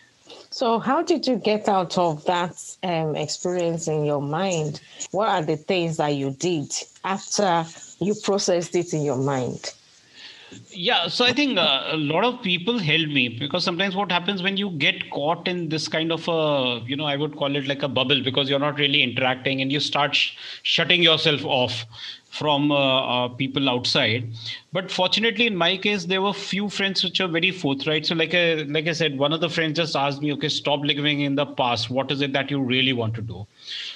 So 0.50 0.78
how 0.78 1.02
did 1.02 1.26
you 1.26 1.38
get 1.38 1.68
out 1.68 1.98
of 1.98 2.24
that 2.26 2.62
um, 2.84 3.16
experience 3.16 3.88
in 3.88 4.06
your 4.06 4.22
mind? 4.22 4.82
What 5.10 5.30
are 5.30 5.42
the 5.42 5.58
things 5.58 5.98
that 5.98 6.10
you 6.10 6.30
did 6.32 6.72
after 7.04 7.66
you 8.00 8.14
processed 8.14 8.76
it 8.76 8.94
in 8.94 9.02
your 9.02 9.18
mind? 9.18 9.74
Yeah 10.72 11.08
so 11.08 11.26
i 11.26 11.32
think 11.32 11.58
uh, 11.58 11.84
a 11.92 11.98
lot 11.98 12.24
of 12.24 12.42
people 12.42 12.78
help 12.80 13.08
me 13.08 13.28
because 13.30 13.64
sometimes 13.64 13.96
what 13.96 14.12
happens 14.12 14.42
when 14.42 14.58
you 14.58 14.70
get 14.72 15.10
caught 15.12 15.48
in 15.48 15.70
this 15.70 15.88
kind 15.88 16.12
of 16.12 16.28
a 16.28 16.82
you 16.88 16.96
know 16.96 17.06
i 17.06 17.16
would 17.16 17.36
call 17.36 17.56
it 17.56 17.68
like 17.68 17.84
a 17.84 17.88
bubble 17.88 18.22
because 18.24 18.50
you're 18.50 18.60
not 18.68 18.78
really 18.78 19.04
interacting 19.04 19.62
and 19.62 19.72
you 19.72 19.80
start 19.80 20.16
sh- 20.16 20.32
shutting 20.64 21.04
yourself 21.04 21.46
off 21.46 21.86
from 22.34 22.72
uh, 22.72 22.76
uh, 22.76 23.28
people 23.28 23.70
outside. 23.70 24.28
But 24.72 24.92
fortunately 24.92 25.46
in 25.46 25.56
my 25.56 25.78
case 25.78 26.06
there 26.06 26.22
were 26.22 26.34
few 26.34 26.68
friends 26.68 27.04
which 27.04 27.22
are 27.22 27.28
very 27.28 27.52
forthright. 27.52 28.08
So 28.08 28.16
like 28.16 28.34
I, 28.34 28.54
like 28.78 28.88
i 28.88 28.92
said 28.92 29.20
one 29.20 29.34
of 29.34 29.40
the 29.40 29.50
friends 29.50 29.78
just 29.78 29.96
asked 29.96 30.20
me 30.20 30.34
okay 30.34 30.50
stop 30.50 30.80
living 30.82 31.22
in 31.22 31.36
the 31.36 31.46
past. 31.46 31.92
What 31.92 32.12
is 32.12 32.22
it 32.22 32.34
that 32.34 32.50
you 32.50 32.60
really 32.60 32.94
want 32.94 33.14
to 33.16 33.22
do? 33.22 33.46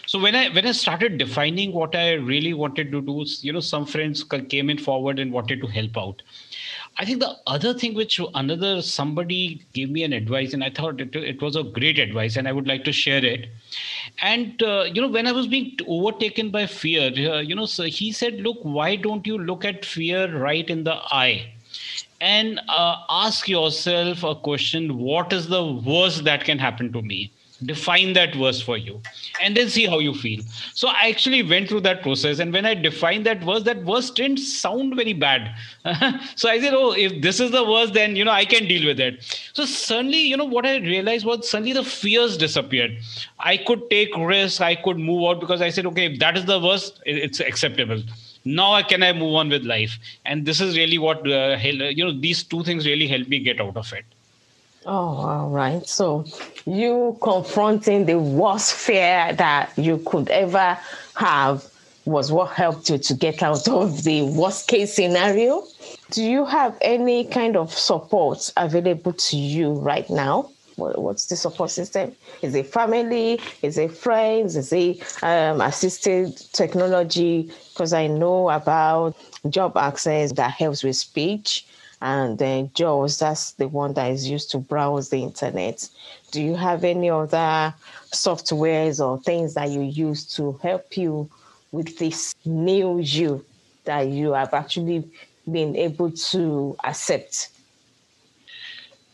So 0.05 0.19
when 0.19 0.35
i 0.35 0.49
when 0.49 0.67
i 0.67 0.71
started 0.71 1.17
defining 1.17 1.73
what 1.73 1.95
i 1.95 2.11
really 2.13 2.53
wanted 2.53 2.91
to 2.91 3.01
do 3.01 3.25
you 3.41 3.51
know 3.51 3.59
some 3.59 3.85
friends 3.85 4.23
came 4.23 4.69
in 4.69 4.77
forward 4.77 5.17
and 5.19 5.33
wanted 5.33 5.59
to 5.61 5.67
help 5.67 5.97
out 5.97 6.21
I 6.99 7.05
think 7.05 7.19
the 7.19 7.35
other 7.45 7.73
thing 7.73 7.93
which 7.93 8.19
another 8.33 8.81
somebody 8.81 9.61
gave 9.73 9.89
me 9.91 10.03
an 10.03 10.13
advice, 10.13 10.53
and 10.53 10.63
I 10.63 10.71
thought 10.71 10.99
it, 10.99 11.15
it 11.15 11.41
was 11.41 11.55
a 11.55 11.63
great 11.63 11.99
advice, 11.99 12.35
and 12.35 12.47
I 12.47 12.51
would 12.51 12.67
like 12.67 12.83
to 12.85 12.91
share 12.91 13.23
it. 13.23 13.49
And 14.21 14.61
uh, 14.63 14.85
you 14.91 15.01
know, 15.01 15.07
when 15.07 15.27
I 15.27 15.31
was 15.31 15.47
being 15.47 15.77
overtaken 15.87 16.49
by 16.49 16.65
fear, 16.65 17.11
uh, 17.31 17.39
you 17.39 17.55
know, 17.55 17.65
so 17.65 17.83
he 17.83 18.11
said, 18.11 18.41
"Look, 18.41 18.57
why 18.63 18.95
don't 18.95 19.27
you 19.27 19.37
look 19.37 19.63
at 19.63 19.85
fear 19.85 20.35
right 20.35 20.67
in 20.67 20.83
the 20.85 20.95
eye?" 21.11 21.53
And 22.19 22.59
uh, 22.67 22.95
ask 23.09 23.47
yourself 23.47 24.23
a 24.23 24.33
question 24.33 24.97
what 24.97 25.31
is 25.31 25.47
the 25.49 25.63
worst 25.65 26.23
that 26.23 26.45
can 26.45 26.57
happen 26.57 26.91
to 26.93 27.01
me? 27.01 27.31
Define 27.65 28.13
that 28.13 28.35
verse 28.35 28.61
for 28.61 28.77
you 28.77 29.01
and 29.41 29.57
then 29.57 29.69
see 29.69 29.85
how 29.85 29.99
you 29.99 30.13
feel. 30.13 30.41
So 30.73 30.89
i 30.89 31.07
actually 31.09 31.41
went 31.43 31.69
through 31.69 31.81
that 31.81 32.01
process 32.01 32.39
and 32.39 32.53
when 32.53 32.65
i 32.65 32.73
defined 32.73 33.25
that 33.25 33.43
verse 33.43 33.63
that 33.63 33.77
verse 33.77 34.11
didn't 34.11 34.37
sound 34.37 34.95
very 34.95 35.13
bad. 35.13 35.55
So 36.35 36.49
i 36.49 36.59
said 36.59 36.73
oh 36.73 36.91
if 36.91 37.21
this 37.21 37.39
is 37.39 37.51
the 37.51 37.63
verse 37.65 37.91
then 37.91 38.15
you 38.15 38.25
know 38.25 38.31
i 38.31 38.45
can 38.45 38.67
deal 38.67 38.85
with 38.85 38.99
it. 38.99 39.23
So 39.53 39.65
suddenly 39.65 40.19
you 40.19 40.37
know 40.37 40.45
what 40.45 40.65
i 40.65 40.77
realized 40.77 41.25
was 41.25 41.49
suddenly 41.49 41.73
the 41.73 41.83
fears 41.83 42.37
disappeared. 42.37 42.97
I 43.39 43.57
could 43.57 43.89
take 43.89 44.15
risks 44.15 44.61
i 44.61 44.75
could 44.75 44.97
move 44.97 45.23
out 45.29 45.39
because 45.39 45.61
i 45.61 45.69
said 45.69 45.85
okay 45.87 46.05
if 46.13 46.19
that 46.19 46.37
is 46.37 46.45
the 46.45 46.59
verse 46.59 46.91
it's 47.05 47.39
acceptable. 47.39 48.03
Now 48.45 48.81
can 48.83 49.03
i 49.03 49.13
move 49.13 49.35
on 49.35 49.49
with 49.49 49.63
life? 49.63 49.97
And 50.25 50.45
this 50.45 50.61
is 50.61 50.77
really 50.77 50.97
what 50.97 51.27
uh, 51.27 51.57
you 51.61 52.05
know 52.05 52.19
these 52.19 52.43
two 52.43 52.63
things 52.63 52.85
really 52.85 53.07
helped 53.07 53.29
me 53.29 53.39
get 53.39 53.59
out 53.59 53.75
of 53.77 53.91
it 53.93 54.05
Oh, 54.89 55.17
all 55.17 55.49
right. 55.49 55.85
So 55.85 56.23
you 56.65 57.17
confronting 57.21 58.05
the 58.05 58.17
worst 58.17 58.73
fear 58.73 59.33
that 59.33 59.73
you 59.75 59.97
could 60.05 60.29
ever 60.29 60.77
have 61.15 61.65
was 62.05 62.31
what 62.31 62.51
helped 62.53 62.89
you 62.89 62.97
to 62.97 63.13
get 63.13 63.43
out 63.43 63.67
of 63.67 64.05
the 64.05 64.21
worst 64.21 64.69
case 64.69 64.93
scenario. 64.93 65.61
Do 66.11 66.23
you 66.23 66.45
have 66.45 66.77
any 66.79 67.25
kind 67.25 67.57
of 67.57 67.73
support 67.73 68.53
available 68.55 69.11
to 69.11 69.35
you 69.35 69.73
right 69.73 70.09
now? 70.09 70.51
What's 70.77 71.25
the 71.25 71.35
support 71.35 71.71
system? 71.71 72.15
Is 72.41 72.55
it 72.55 72.67
family? 72.67 73.41
Is 73.63 73.77
it 73.77 73.91
friends? 73.91 74.55
Is 74.55 74.71
it 74.71 75.01
um, 75.21 75.59
assisted 75.59 76.37
technology? 76.53 77.51
Because 77.73 77.91
I 77.91 78.07
know 78.07 78.51
about 78.51 79.17
job 79.49 79.75
access 79.75 80.31
that 80.33 80.51
helps 80.51 80.83
with 80.83 80.95
speech 80.95 81.65
and 82.01 82.37
then 82.37 82.71
JAWS, 82.75 83.19
that's 83.19 83.51
the 83.53 83.67
one 83.67 83.93
that 83.93 84.11
is 84.11 84.29
used 84.29 84.51
to 84.51 84.59
browse 84.59 85.09
the 85.09 85.23
internet. 85.23 85.89
Do 86.31 86.41
you 86.41 86.55
have 86.55 86.83
any 86.83 87.09
other 87.09 87.73
softwares 88.13 89.03
or 89.03 89.19
things 89.19 89.55
that 89.55 89.69
you 89.69 89.81
use 89.81 90.25
to 90.35 90.53
help 90.61 90.95
you 90.95 91.29
with 91.71 91.97
this 91.97 92.35
new 92.45 92.99
you 92.99 93.43
that 93.85 94.07
you 94.07 94.33
have 94.33 94.53
actually 94.53 95.09
been 95.51 95.75
able 95.75 96.11
to 96.11 96.75
accept? 96.83 97.49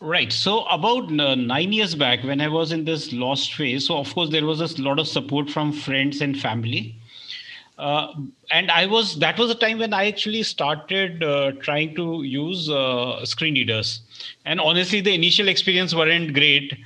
Right. 0.00 0.30
So 0.30 0.64
about 0.66 1.04
uh, 1.18 1.34
nine 1.34 1.72
years 1.72 1.94
back, 1.94 2.22
when 2.24 2.40
I 2.42 2.48
was 2.48 2.72
in 2.72 2.84
this 2.84 3.12
lost 3.12 3.54
phase, 3.54 3.86
so 3.86 3.96
of 3.96 4.12
course 4.14 4.30
there 4.30 4.44
was 4.44 4.60
a 4.60 4.82
lot 4.82 4.98
of 4.98 5.08
support 5.08 5.48
from 5.48 5.72
friends 5.72 6.20
and 6.20 6.38
family. 6.38 6.96
Uh, 7.78 8.12
and 8.50 8.70
I 8.70 8.86
was 8.86 9.18
that 9.18 9.38
was 9.38 9.50
a 9.50 9.54
time 9.54 9.78
when 9.78 9.92
I 9.92 10.06
actually 10.06 10.42
started 10.42 11.22
uh, 11.22 11.52
trying 11.60 11.94
to 11.96 12.22
use 12.22 12.68
uh, 12.68 13.24
screen 13.24 13.54
readers. 13.54 14.00
And 14.44 14.60
honestly, 14.60 15.00
the 15.00 15.14
initial 15.14 15.48
experience 15.48 15.94
weren't 15.94 16.34
great 16.34 16.76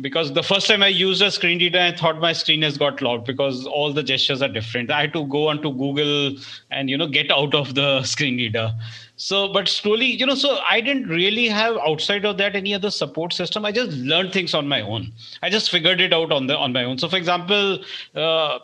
because 0.00 0.32
the 0.32 0.42
first 0.42 0.66
time 0.66 0.82
I 0.82 0.88
used 0.88 1.20
a 1.22 1.30
screen 1.30 1.58
reader, 1.58 1.78
I 1.78 1.92
thought 1.92 2.20
my 2.20 2.32
screen 2.32 2.62
has 2.62 2.78
got 2.78 3.02
locked 3.02 3.26
because 3.26 3.66
all 3.66 3.92
the 3.92 4.02
gestures 4.02 4.42
are 4.42 4.48
different. 4.48 4.90
I 4.90 5.02
had 5.02 5.12
to 5.12 5.26
go 5.26 5.48
onto 5.48 5.72
Google 5.72 6.36
and 6.70 6.88
you 6.88 6.96
know 6.96 7.08
get 7.08 7.30
out 7.30 7.54
of 7.54 7.74
the 7.74 8.02
screen 8.14 8.36
reader. 8.36 8.72
So 9.20 9.52
but 9.52 9.68
slowly 9.68 10.06
you 10.06 10.24
know 10.24 10.36
so 10.36 10.58
i 10.70 10.80
didn't 10.80 11.08
really 11.08 11.48
have 11.48 11.76
outside 11.78 12.24
of 12.24 12.36
that 12.38 12.54
any 12.54 12.72
other 12.72 12.90
support 12.90 13.32
system. 13.32 13.64
I 13.64 13.72
just 13.72 13.90
learned 14.12 14.32
things 14.32 14.54
on 14.54 14.68
my 14.68 14.80
own. 14.80 15.12
I 15.42 15.50
just 15.50 15.70
figured 15.70 16.00
it 16.00 16.12
out 16.12 16.30
on 16.30 16.46
the 16.46 16.56
on 16.56 16.72
my 16.72 16.84
own. 16.84 16.98
So 16.98 17.08
for 17.08 17.16
example 17.16 17.80
uh, 18.14 18.58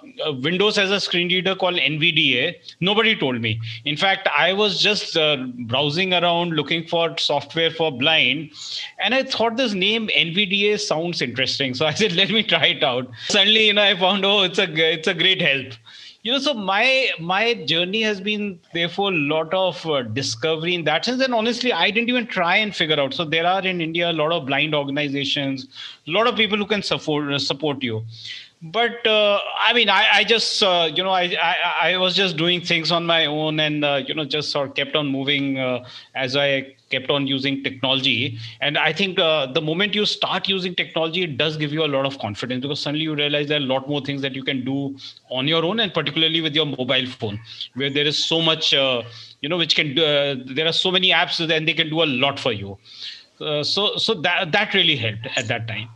windows 0.49 0.77
has 0.77 0.93
a 0.93 1.01
screen 1.01 1.29
reader 1.29 1.57
called 1.57 1.75
nvda 1.75 2.44
nobody 2.81 3.15
told 3.17 3.41
me. 3.41 3.61
In 3.85 3.97
fact 3.97 4.29
i 4.37 4.53
was 4.53 4.81
just 4.81 5.17
uh, 5.17 5.37
browsing 5.73 6.15
around 6.15 6.55
looking 6.61 6.87
for 6.87 7.05
software 7.19 7.71
for 7.71 7.91
blind 8.03 8.51
and 8.99 9.15
i 9.15 9.23
thought 9.23 9.57
this 9.57 9.75
name 9.75 10.09
nvda 10.09 10.79
sounds 10.81 11.23
interesting 11.29 11.75
so 11.75 11.87
i 11.93 11.95
said 12.03 12.13
let 12.13 12.31
me 12.31 12.43
try 12.43 12.67
it 12.67 12.83
out. 12.83 13.09
Suddenly 13.29 13.67
you 13.69 13.73
know 13.73 13.83
i 13.83 13.95
found 13.97 14.25
oh 14.25 14.43
it's 14.43 14.59
a 14.59 14.69
it's 14.93 15.09
a 15.09 15.15
great 15.15 15.41
help. 15.51 15.75
You 16.27 16.33
know 16.33 16.39
so 16.39 16.55
my 16.55 17.11
my 17.21 17.55
journey 17.71 18.01
has 18.03 18.21
been 18.21 18.59
therefore 18.73 19.11
a 19.13 19.17
lot 19.33 19.53
of 19.53 19.85
uh, 19.87 20.03
discovery 20.03 20.75
in 20.75 20.85
that 20.85 21.05
sense 21.05 21.23
and 21.27 21.35
honestly 21.35 21.73
i 21.73 21.91
didn't 21.91 22.09
even 22.09 22.27
try 22.27 22.57
and 22.57 22.75
figure 22.75 22.99
out. 22.99 23.13
So 23.15 23.25
there 23.35 23.47
are 23.47 23.63
in 23.73 23.81
india 23.89 24.11
a 24.11 24.17
lot 24.21 24.33
of 24.37 24.47
blind 24.47 24.75
organizations 24.75 25.67
a 26.09 26.11
lot 26.19 26.27
of 26.27 26.37
people 26.37 26.57
who 26.57 26.67
can 26.67 26.83
support 26.83 27.31
uh, 27.33 27.39
support 27.39 27.83
you 27.83 28.03
but 28.65 29.07
uh, 29.07 29.41
I 29.59 29.75
mean, 29.75 29.91
I, 29.91 30.07
I 30.15 30.25
just 30.25 30.63
uh, 30.63 30.91
you 30.95 31.03
know 31.05 31.11
I, 31.11 31.37
I, 31.41 31.93
I 31.93 31.97
was 31.99 32.17
just 32.17 32.39
doing 32.39 32.63
things 32.63 32.91
on 32.91 33.05
my 33.05 33.27
own, 33.27 33.61
and 33.61 33.85
uh, 33.85 34.01
you 34.07 34.15
know 34.15 34.25
just 34.25 34.51
sort 34.51 34.71
of 34.71 34.75
kept 34.75 34.97
on 34.97 35.07
moving 35.07 35.59
uh, 35.59 35.85
as 36.15 36.35
I 36.35 36.75
kept 36.89 37.11
on 37.11 37.27
using 37.27 37.63
technology. 37.63 38.39
And 38.63 38.79
I 38.79 38.91
think 38.93 39.19
uh, 39.19 39.53
the 39.53 39.61
moment 39.61 39.95
you 39.95 40.07
start 40.07 40.49
using 40.49 40.75
technology, 40.75 41.25
it 41.25 41.37
does 41.37 41.59
give 41.59 41.75
you 41.75 41.85
a 41.85 41.91
lot 41.95 42.07
of 42.07 42.19
confidence 42.19 42.63
because 42.63 42.81
suddenly 42.81 43.05
you 43.05 43.15
realize 43.15 43.49
there 43.49 43.61
are 43.61 43.63
a 43.63 43.67
lot 43.67 43.87
more 43.87 44.01
things 44.01 44.23
that 44.23 44.35
you 44.35 44.43
can 44.43 44.65
do 44.65 44.97
on 45.29 45.47
your 45.47 45.63
own, 45.63 45.81
and 45.81 45.93
particularly 45.93 46.41
with 46.41 46.55
your 46.55 46.65
mobile 46.67 47.07
phone, 47.07 47.39
where 47.75 47.91
there 47.91 48.07
is 48.07 48.25
so 48.25 48.41
much 48.41 48.73
uh, 48.73 49.03
you 49.43 49.49
know 49.51 49.59
which 49.59 49.77
can 49.77 49.95
there 49.95 50.67
are 50.67 50.73
so 50.73 50.91
many 50.91 51.11
apps 51.11 51.39
and 51.39 51.69
they 51.69 51.75
can 51.75 51.91
do 51.91 52.03
a 52.03 52.07
lot 52.07 52.41
for 52.41 52.53
you. 52.53 52.79
so 53.63 53.97
so 53.99 54.15
that 54.15 54.53
that 54.53 54.73
really 54.73 54.97
helped 54.97 55.27
at 55.37 55.49
that 55.49 55.69
time. 55.69 55.91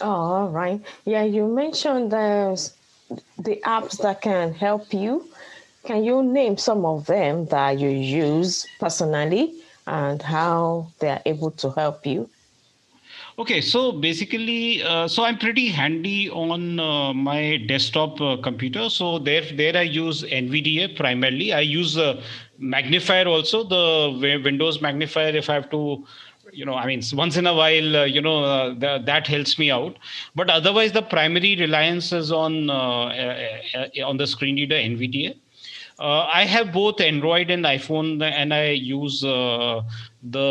Oh, 0.00 0.06
all 0.06 0.48
right. 0.50 0.80
Yeah, 1.04 1.22
you 1.22 1.46
mentioned 1.46 2.12
the, 2.12 2.70
the 3.38 3.60
apps 3.64 4.00
that 4.02 4.20
can 4.20 4.52
help 4.52 4.92
you. 4.92 5.28
Can 5.84 6.04
you 6.04 6.22
name 6.22 6.56
some 6.56 6.84
of 6.84 7.06
them 7.06 7.46
that 7.46 7.78
you 7.78 7.88
use 7.88 8.66
personally 8.78 9.54
and 9.86 10.20
how 10.20 10.92
they 10.98 11.10
are 11.10 11.22
able 11.24 11.50
to 11.52 11.70
help 11.70 12.04
you? 12.04 12.28
Okay, 13.38 13.60
so 13.60 13.92
basically, 13.92 14.82
uh, 14.82 15.06
so 15.06 15.22
I'm 15.24 15.38
pretty 15.38 15.68
handy 15.68 16.28
on 16.30 16.80
uh, 16.80 17.12
my 17.12 17.58
desktop 17.68 18.20
uh, 18.20 18.38
computer. 18.42 18.88
So 18.88 19.18
there, 19.18 19.42
there 19.52 19.76
I 19.76 19.82
use 19.82 20.22
NVDA 20.22 20.96
primarily. 20.96 21.52
I 21.52 21.60
use 21.60 21.98
magnifier 22.58 23.26
also, 23.28 23.62
the 23.62 24.40
Windows 24.42 24.80
magnifier. 24.80 25.36
If 25.36 25.48
I 25.50 25.54
have 25.54 25.70
to 25.70 26.04
you 26.56 26.64
know 26.64 26.74
i 26.74 26.86
mean 26.86 27.02
once 27.14 27.36
in 27.36 27.46
a 27.46 27.54
while 27.54 27.96
uh, 27.96 28.04
you 28.04 28.20
know 28.20 28.42
uh, 28.44 28.74
the, 28.74 29.02
that 29.04 29.26
helps 29.26 29.58
me 29.58 29.70
out. 29.70 29.96
But 30.34 30.50
otherwise 30.50 30.92
the 30.92 31.02
primary 31.02 31.56
reliance 31.56 32.12
is 32.12 32.32
on 32.32 32.70
uh, 32.70 32.74
uh, 32.74 33.88
uh 33.98 34.08
on 34.10 34.16
the 34.16 34.26
screen 34.26 34.56
reader 34.56 34.76
nvda 34.76 35.36
uh, 35.98 36.28
I 36.40 36.44
have 36.44 36.72
both 36.72 37.00
Android 37.00 37.50
and 37.50 37.64
iPhone, 37.64 38.22
and 38.22 38.52
I 38.52 38.72
use 38.72 39.22
the 39.22 39.82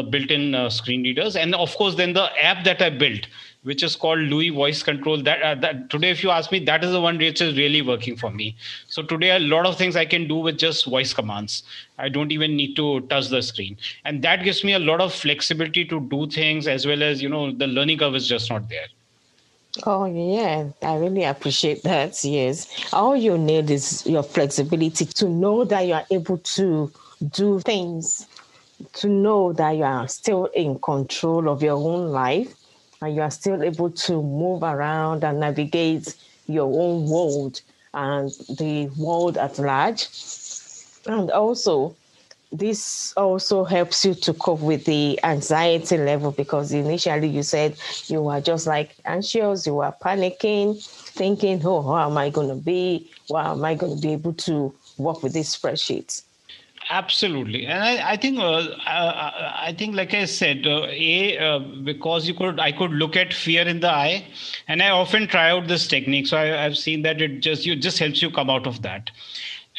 built-in 0.09 0.71
screen 0.71 1.03
readers, 1.03 1.35
and 1.35 1.53
of 1.53 1.75
course, 1.75 1.93
then 1.93 2.13
the 2.13 2.31
app 2.43 2.63
that 2.63 2.81
I 2.81 2.89
built, 2.89 3.27
which 3.65 3.81
is 3.81 3.95
called 3.95 4.19
Louie 4.19 4.51
Voice 4.51 4.83
Control. 4.83 5.21
That, 5.21 5.41
uh, 5.41 5.55
that 5.55 5.89
today, 5.89 6.11
if 6.11 6.23
you 6.23 6.29
ask 6.29 6.51
me, 6.51 6.59
that 6.65 6.83
is 6.83 6.91
the 6.91 7.01
one 7.01 7.17
which 7.17 7.41
is 7.41 7.57
really 7.57 7.81
working 7.81 8.15
for 8.15 8.29
me. 8.29 8.55
So 8.87 9.01
today, 9.01 9.31
a 9.35 9.39
lot 9.39 9.65
of 9.65 9.75
things 9.75 9.95
I 9.95 10.05
can 10.05 10.27
do 10.27 10.35
with 10.35 10.57
just 10.57 10.85
voice 10.85 11.13
commands. 11.13 11.63
I 11.97 12.09
don't 12.09 12.31
even 12.31 12.55
need 12.55 12.75
to 12.75 13.01
touch 13.01 13.29
the 13.29 13.41
screen, 13.41 13.77
and 14.05 14.21
that 14.21 14.43
gives 14.43 14.63
me 14.63 14.73
a 14.73 14.79
lot 14.79 15.01
of 15.01 15.13
flexibility 15.13 15.83
to 15.85 15.99
do 15.99 16.27
things 16.27 16.67
as 16.67 16.85
well 16.85 17.01
as 17.01 17.21
you 17.21 17.29
know 17.29 17.51
the 17.51 17.67
learning 17.67 17.97
curve 17.97 18.15
is 18.15 18.27
just 18.27 18.49
not 18.51 18.69
there. 18.69 18.87
Oh 19.85 20.05
yeah, 20.05 20.69
I 20.83 20.97
really 20.97 21.23
appreciate 21.23 21.81
that. 21.83 22.23
Yes, 22.23 22.67
all 22.93 23.15
you 23.15 23.37
need 23.37 23.71
is 23.71 24.05
your 24.05 24.23
flexibility 24.23 25.05
to 25.05 25.27
know 25.27 25.65
that 25.65 25.87
you 25.87 25.93
are 25.93 26.05
able 26.11 26.37
to 26.37 26.91
do 27.31 27.59
things, 27.61 28.27
to 28.93 29.09
know 29.09 29.53
that 29.53 29.71
you 29.71 29.83
are 29.83 30.07
still 30.07 30.45
in 30.47 30.77
control 30.79 31.49
of 31.49 31.63
your 31.63 31.77
own 31.77 32.11
life 32.11 32.53
and 33.01 33.15
you 33.15 33.21
are 33.21 33.31
still 33.31 33.61
able 33.63 33.89
to 33.91 34.21
move 34.21 34.63
around 34.63 35.23
and 35.23 35.39
navigate 35.39 36.15
your 36.47 36.65
own 36.65 37.09
world 37.09 37.61
and 37.93 38.29
the 38.57 38.89
world 38.97 39.37
at 39.37 39.57
large. 39.59 40.07
And 41.07 41.31
also, 41.31 41.95
this 42.51 43.13
also 43.17 43.63
helps 43.63 44.05
you 44.05 44.13
to 44.13 44.33
cope 44.33 44.61
with 44.61 44.85
the 44.85 45.19
anxiety 45.23 45.97
level 45.97 46.31
because 46.31 46.71
initially 46.71 47.27
you 47.27 47.43
said 47.43 47.75
you 48.07 48.21
were 48.21 48.41
just 48.41 48.67
like 48.67 48.95
anxious, 49.05 49.65
you 49.65 49.75
were 49.75 49.93
panicking, 50.01 50.83
thinking, 50.85 51.61
oh, 51.65 51.81
how 51.81 52.09
am 52.09 52.17
I 52.17 52.29
going 52.29 52.49
to 52.49 52.55
be? 52.55 53.09
How 53.31 53.53
am 53.53 53.65
I 53.65 53.75
going 53.75 53.95
to 53.95 54.01
be 54.01 54.13
able 54.13 54.33
to 54.33 54.73
work 54.97 55.23
with 55.23 55.33
these 55.33 55.55
spreadsheets? 55.55 56.23
Absolutely. 56.89 57.65
And 57.65 57.83
i, 57.83 58.11
I 58.11 58.17
think 58.17 58.39
uh, 58.39 58.67
I, 58.85 58.97
uh, 58.97 59.53
I, 59.67 59.73
think 59.73 59.95
like 59.95 60.13
i 60.13 60.25
said 60.25 60.67
uh, 60.67 60.87
a 60.89 61.37
uh, 61.37 61.59
because 61.59 62.27
you 62.27 62.33
could 62.33 62.59
i 62.59 62.71
could 62.71 62.91
look 62.91 63.15
at 63.15 63.33
fear 63.33 63.67
in 63.67 63.79
the 63.79 63.89
eye 63.89 64.25
and 64.67 64.81
i 64.81 64.89
often 64.89 65.27
try 65.27 65.49
out 65.49 65.67
this 65.67 65.87
technique. 65.87 66.27
So 66.27 66.37
I, 66.37 66.65
i've 66.65 66.77
seen 66.77 67.01
that 67.03 67.21
it 67.21 67.39
just 67.39 67.65
you 67.65 67.75
just 67.75 67.99
helps 67.99 68.21
you 68.21 68.29
come 68.29 68.49
out 68.49 68.67
of 68.67 68.81
that 68.83 69.11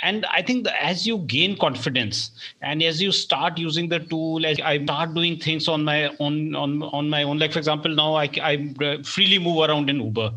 and 0.02 0.26
i 0.26 0.42
think 0.42 0.66
as 0.80 1.06
you 1.06 1.18
gain 1.18 1.56
confidence 1.56 2.30
and 2.60 2.82
as 2.82 3.00
you 3.00 3.10
start 3.10 3.56
using 3.56 3.88
the 3.88 3.98
tool 3.98 4.44
as 4.44 4.60
i 4.60 4.82
start 4.84 5.14
doing 5.14 5.38
things 5.38 5.68
on 5.68 5.82
my 5.84 6.08
own 6.20 6.54
on, 6.54 6.82
on 6.82 7.08
my 7.08 7.22
own 7.22 7.38
like 7.38 7.52
for 7.52 7.58
example 7.58 7.94
now 7.94 8.14
i, 8.14 8.28
I 8.42 8.74
uh, 8.84 9.02
freely 9.02 9.38
move 9.38 9.68
around 9.68 9.88
in 9.88 10.00
uber. 10.00 10.32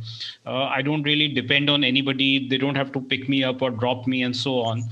Uh, 0.46 0.64
i 0.66 0.82
don't 0.82 1.04
really 1.04 1.28
depend 1.28 1.70
on 1.70 1.84
anybody. 1.84 2.48
They 2.48 2.58
don't 2.58 2.76
have 2.76 2.92
to 2.94 3.02
pick 3.02 3.28
me 3.28 3.44
up 3.44 3.62
or 3.62 3.70
drop 3.70 4.08
me 4.08 4.24
and 4.24 4.36
so 4.36 4.60
on. 4.62 4.84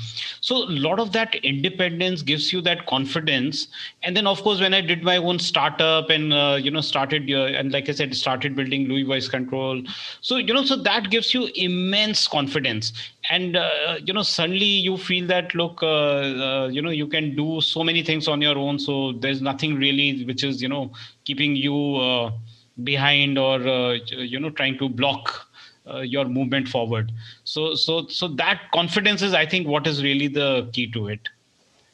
So 0.42 0.58
a 0.58 0.70
lot 0.88 1.00
of 1.00 1.12
that 1.14 1.36
independence 1.36 2.22
gives 2.22 2.52
you 2.52 2.62
that 2.62 2.86
confidence. 2.88 3.68
And 4.04 4.16
then 4.16 4.28
of 4.28 4.42
course 4.42 4.60
when 4.60 4.74
i 4.74 4.82
did 4.82 5.04
my 5.04 5.18
own 5.18 5.40
startup 5.40 6.10
and 6.10 6.34
uh, 6.34 6.58
you 6.60 6.72
know 6.72 6.82
started 6.82 7.30
uh, 7.32 7.58
and 7.58 7.72
like 7.72 7.90
i 7.90 7.94
said 7.94 8.16
started 8.16 8.56
building 8.56 8.88
louie 8.88 9.04
voice 9.04 9.28
control. 9.30 9.82
So 10.22 10.38
you 10.38 10.54
know 10.54 10.64
so 10.66 10.76
that 10.76 11.10
gives 11.10 11.34
you 11.34 11.50
immense 11.56 12.28
confidence 12.28 12.92
and 13.30 13.56
uh, 13.58 13.98
you 14.04 14.14
know 14.14 14.24
suddenly 14.24 14.66
you 14.66 14.98
feel 14.98 15.28
that 15.28 15.54
look 15.56 15.82
uh, 15.84 15.88
uh, 15.88 16.68
you 16.72 16.82
know 16.82 16.90
you 16.90 17.08
can 17.08 17.36
do 17.36 17.62
so 17.62 17.84
many 17.84 18.04
things 18.04 18.28
on 18.28 18.42
your 18.42 18.58
own. 18.58 18.80
So 18.80 19.14
there's 19.14 19.42
nothing 19.42 19.76
really 19.76 20.24
which 20.26 20.44
is 20.44 20.62
you 20.62 20.70
know 20.70 20.92
keeping 21.26 21.56
you 21.56 21.96
uh, 21.98 22.32
behind 22.84 23.38
or 23.38 23.68
uh, 23.68 23.94
you 23.94 24.40
know 24.40 24.50
trying 24.50 24.78
to 24.80 24.90
block 24.90 25.48
uh, 25.90 26.00
your 26.00 26.26
movement 26.26 26.68
forward. 26.68 27.12
So 27.44 27.76
so 27.76 28.08
so 28.08 28.28
that 28.30 28.62
confidence 28.74 29.22
is 29.22 29.34
i 29.34 29.46
think 29.46 29.68
what 29.68 29.88
is 29.88 30.04
really 30.04 30.28
the 30.28 30.70
key 30.74 30.92
to 30.92 31.08
it. 31.08 31.30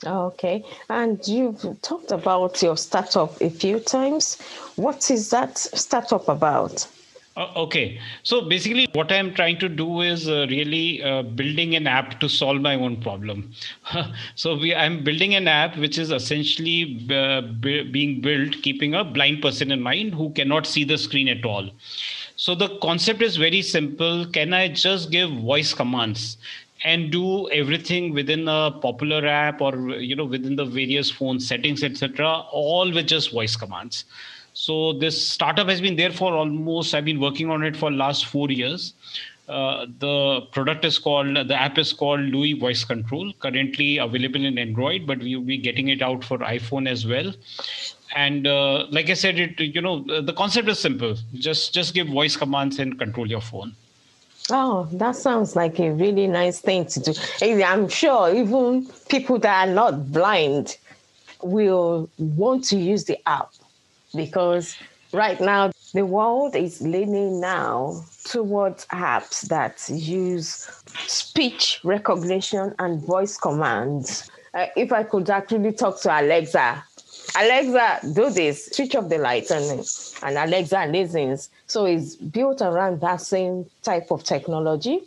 Okay. 0.06 0.66
And 0.90 1.25
you've 1.28 1.82
talked 1.82 2.12
about 2.12 2.62
your 2.62 2.75
startup 2.75 3.40
a 3.42 3.50
few 3.50 3.80
times. 3.80 4.42
What 4.75 5.10
is 5.10 5.30
that 5.30 5.58
startup 5.58 6.28
about 6.28 6.88
okay. 7.38 8.00
So 8.24 8.42
basically, 8.42 8.88
what 8.94 9.12
I'm 9.12 9.34
trying 9.34 9.58
to 9.60 9.70
do 9.70 10.02
is 10.02 10.30
uh, 10.30 10.46
really 10.50 11.02
uh, 11.04 11.24
building 11.24 11.75
an 11.75 11.88
app 11.88 12.20
to 12.20 12.30
solve 12.30 12.62
my 12.62 12.75
own 12.75 13.02
problem. 13.02 13.52
so 14.36 14.56
we, 14.56 14.75
I'm 14.75 15.04
building 15.04 15.36
an 15.36 15.48
app 15.48 15.78
which 15.78 15.98
is 15.98 16.12
essentially 16.12 17.08
uh, 17.12 17.42
b- 17.42 17.90
being 17.90 18.22
built 18.22 18.62
keeping 18.62 18.94
a 18.94 19.04
blind 19.04 19.42
person 19.42 19.72
in 19.72 19.82
mind 19.82 20.13
who 20.13 20.30
cannot 20.32 20.68
see 20.68 20.84
the 20.84 20.98
screen 20.98 21.28
at 21.28 21.46
all. 21.46 21.70
So 22.36 22.56
the 22.56 22.78
concept 22.80 23.22
is 23.22 23.38
very 23.38 23.62
simple. 23.62 24.25
Can 24.28 24.54
I 24.54 24.68
just 24.68 25.12
give 25.12 25.32
voice 25.32 25.74
commands? 25.74 26.38
and 26.86 27.12
do 27.12 27.50
everything 27.52 28.13
within 28.13 28.46
a 28.48 28.70
popular 28.82 29.25
app 29.25 29.62
or 29.62 29.74
you 29.92 30.16
know 30.16 30.25
within 30.25 30.56
the 30.58 30.66
various 30.66 31.10
phone 31.10 31.40
settings 31.40 31.82
etc 31.82 32.28
all 32.52 32.92
with 32.92 33.08
just 33.08 33.32
voice 33.32 33.56
commands 33.56 34.04
so 34.53 34.93
this 34.93 35.27
startup 35.27 35.67
has 35.67 35.81
been 35.81 35.95
there 35.95 36.12
for 36.12 36.33
almost 36.33 36.93
i've 36.93 37.05
been 37.05 37.19
working 37.19 37.50
on 37.50 37.63
it 37.63 37.75
for 37.75 37.91
last 37.91 38.25
four 38.25 38.50
years. 38.50 38.93
Uh, 39.50 39.86
the 40.00 40.39
product 40.53 40.86
is 40.86 40.98
called 40.98 41.36
the 41.36 41.55
app 41.62 41.77
is 41.77 41.91
called 41.91 42.22
louie 42.22 42.53
voice 42.53 42.86
control 42.86 43.33
currently 43.41 43.98
available 43.98 44.45
in 44.45 44.57
android 44.57 45.05
but 45.05 45.19
we'll 45.19 45.41
be 45.41 45.57
getting 45.57 45.89
it 45.89 46.01
out 46.01 46.24
for 46.24 46.38
iphone 46.38 46.88
as 46.88 47.05
well. 47.05 47.33
And 48.15 48.48
uh, 48.48 48.86
like 48.89 49.10
i 49.10 49.13
said 49.15 49.38
it 49.39 49.60
you 49.60 49.81
know 49.81 50.00
the 50.22 50.33
concept 50.33 50.69
is 50.69 50.79
simple. 50.79 51.17
Just 51.33 51.74
just 51.74 51.93
give 51.93 52.07
voice 52.07 52.38
commands 52.38 52.79
and 52.79 52.98
control 52.98 53.27
your 53.27 53.41
phone. 53.41 53.75
Oh, 54.50 54.88
that 54.93 55.15
sounds 55.15 55.55
like 55.55 55.79
a 55.79 55.91
really 55.91 56.27
nice 56.27 56.60
thing 56.60 56.86
to 56.86 57.00
do. 57.00 57.13
I'm 57.63 57.88
sure 57.88 58.33
even 58.33 58.88
people 59.10 59.39
that 59.39 59.67
are 59.67 59.74
not 59.74 60.12
blind 60.12 60.77
will 61.41 62.10
want 62.17 62.65
to 62.65 62.77
use 62.77 63.05
the 63.05 63.17
app 63.27 63.51
because 64.15 64.75
right 65.12 65.39
now 65.39 65.72
the 65.93 66.05
world 66.05 66.55
is 66.55 66.82
leaning 66.82 67.39
now 67.39 68.03
towards 68.25 68.86
apps 68.88 69.48
that 69.48 69.88
use 69.89 70.70
speech 71.08 71.79
recognition 71.84 72.74
and 72.79 73.05
voice 73.05 73.38
commands. 73.38 74.29
Uh, 74.53 74.67
if 74.75 74.91
I 74.91 75.03
could 75.03 75.29
actually 75.29 75.72
talk 75.72 76.01
to 76.01 76.20
Alexa, 76.20 76.84
Alexa, 77.36 78.13
do 78.13 78.29
this, 78.29 78.67
switch 78.67 78.96
off 78.96 79.10
the 79.10 79.17
lights, 79.17 79.50
and, 79.50 79.88
and 80.24 80.38
Alexa 80.38 80.86
listens. 80.88 81.50
So 81.67 81.86
it's 81.86 82.15
built 82.15 82.62
around 82.62 83.01
that 83.01 83.22
same 83.22 83.65
type 83.82 84.12
of 84.12 84.24
technology. 84.24 85.03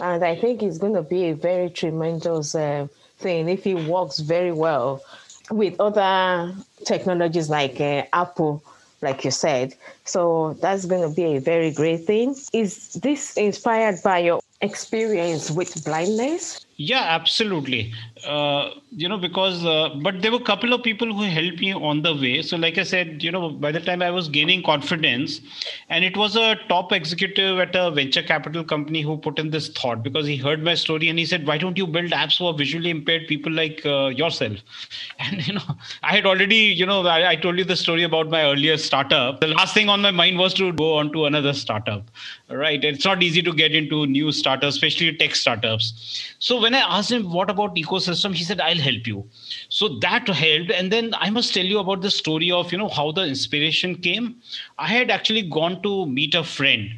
And 0.00 0.24
I 0.24 0.36
think 0.36 0.62
it's 0.62 0.78
going 0.78 0.94
to 0.94 1.02
be 1.02 1.26
a 1.26 1.34
very 1.34 1.70
tremendous 1.70 2.54
uh, 2.54 2.88
thing 3.18 3.48
if 3.48 3.66
it 3.66 3.86
works 3.86 4.20
very 4.20 4.52
well 4.52 5.02
with 5.50 5.78
other 5.80 6.54
technologies 6.84 7.48
like 7.50 7.80
uh, 7.80 8.04
Apple, 8.12 8.62
like 9.02 9.24
you 9.24 9.30
said. 9.30 9.74
So 10.04 10.54
that's 10.60 10.84
going 10.86 11.08
to 11.08 11.14
be 11.14 11.36
a 11.36 11.40
very 11.40 11.70
great 11.70 12.04
thing. 12.04 12.36
Is 12.52 12.94
this 12.94 13.36
inspired 13.36 14.02
by 14.02 14.18
your 14.18 14.40
experience 14.60 15.50
with 15.50 15.84
blindness? 15.84 16.64
Yeah, 16.80 17.00
absolutely. 17.08 17.92
Uh, 18.24 18.70
you 18.92 19.08
know, 19.08 19.18
because, 19.18 19.64
uh, 19.64 19.88
but 20.00 20.22
there 20.22 20.30
were 20.30 20.38
a 20.38 20.44
couple 20.44 20.72
of 20.72 20.84
people 20.84 21.12
who 21.12 21.24
helped 21.24 21.58
me 21.58 21.74
on 21.74 22.02
the 22.02 22.14
way. 22.14 22.40
So, 22.40 22.56
like 22.56 22.78
I 22.78 22.84
said, 22.84 23.20
you 23.20 23.32
know, 23.32 23.50
by 23.50 23.72
the 23.72 23.80
time 23.80 24.00
I 24.00 24.12
was 24.12 24.28
gaining 24.28 24.62
confidence, 24.62 25.40
and 25.88 26.04
it 26.04 26.16
was 26.16 26.36
a 26.36 26.54
top 26.68 26.92
executive 26.92 27.58
at 27.58 27.74
a 27.74 27.90
venture 27.90 28.22
capital 28.22 28.62
company 28.62 29.02
who 29.02 29.16
put 29.18 29.40
in 29.40 29.50
this 29.50 29.68
thought 29.70 30.04
because 30.04 30.24
he 30.28 30.36
heard 30.36 30.62
my 30.62 30.74
story 30.76 31.08
and 31.08 31.18
he 31.18 31.26
said, 31.26 31.48
Why 31.48 31.58
don't 31.58 31.76
you 31.76 31.84
build 31.86 32.12
apps 32.12 32.38
for 32.38 32.54
visually 32.54 32.90
impaired 32.90 33.26
people 33.26 33.50
like 33.50 33.84
uh, 33.84 34.06
yourself? 34.06 34.58
And, 35.18 35.46
you 35.46 35.54
know, 35.54 35.76
I 36.02 36.14
had 36.14 36.26
already, 36.26 36.56
you 36.56 36.86
know, 36.86 37.04
I, 37.06 37.30
I 37.30 37.36
told 37.36 37.58
you 37.58 37.64
the 37.64 37.76
story 37.76 38.04
about 38.04 38.28
my 38.30 38.42
earlier 38.44 38.76
startup. 38.76 39.40
The 39.40 39.48
last 39.48 39.74
thing 39.74 39.88
on 39.88 40.00
my 40.00 40.10
mind 40.12 40.38
was 40.38 40.54
to 40.54 40.72
go 40.72 40.94
on 40.98 41.12
to 41.12 41.24
another 41.26 41.52
startup, 41.52 42.04
right? 42.48 42.82
It's 42.84 43.04
not 43.04 43.22
easy 43.22 43.42
to 43.42 43.52
get 43.52 43.74
into 43.74 44.06
new 44.06 44.32
startups, 44.32 44.76
especially 44.76 45.16
tech 45.16 45.34
startups. 45.34 46.34
So, 46.38 46.58
when 46.68 46.74
I 46.74 46.98
asked 46.98 47.10
him, 47.10 47.32
What 47.32 47.48
about 47.48 47.76
ecosystem? 47.76 48.34
He 48.34 48.44
said, 48.44 48.60
I'll 48.60 48.84
help 48.86 49.06
you. 49.06 49.24
So 49.70 49.88
that 50.00 50.28
helped. 50.28 50.70
And 50.70 50.92
then 50.92 51.14
I 51.16 51.30
must 51.30 51.54
tell 51.54 51.64
you 51.64 51.78
about 51.78 52.02
the 52.02 52.10
story 52.10 52.50
of, 52.50 52.70
you 52.72 52.78
know, 52.78 52.88
how 52.88 53.10
the 53.10 53.22
inspiration 53.22 53.94
came. 53.94 54.36
I 54.78 54.88
had 54.88 55.10
actually 55.10 55.42
gone 55.42 55.80
to 55.82 56.04
meet 56.04 56.34
a 56.34 56.44
friend 56.44 56.90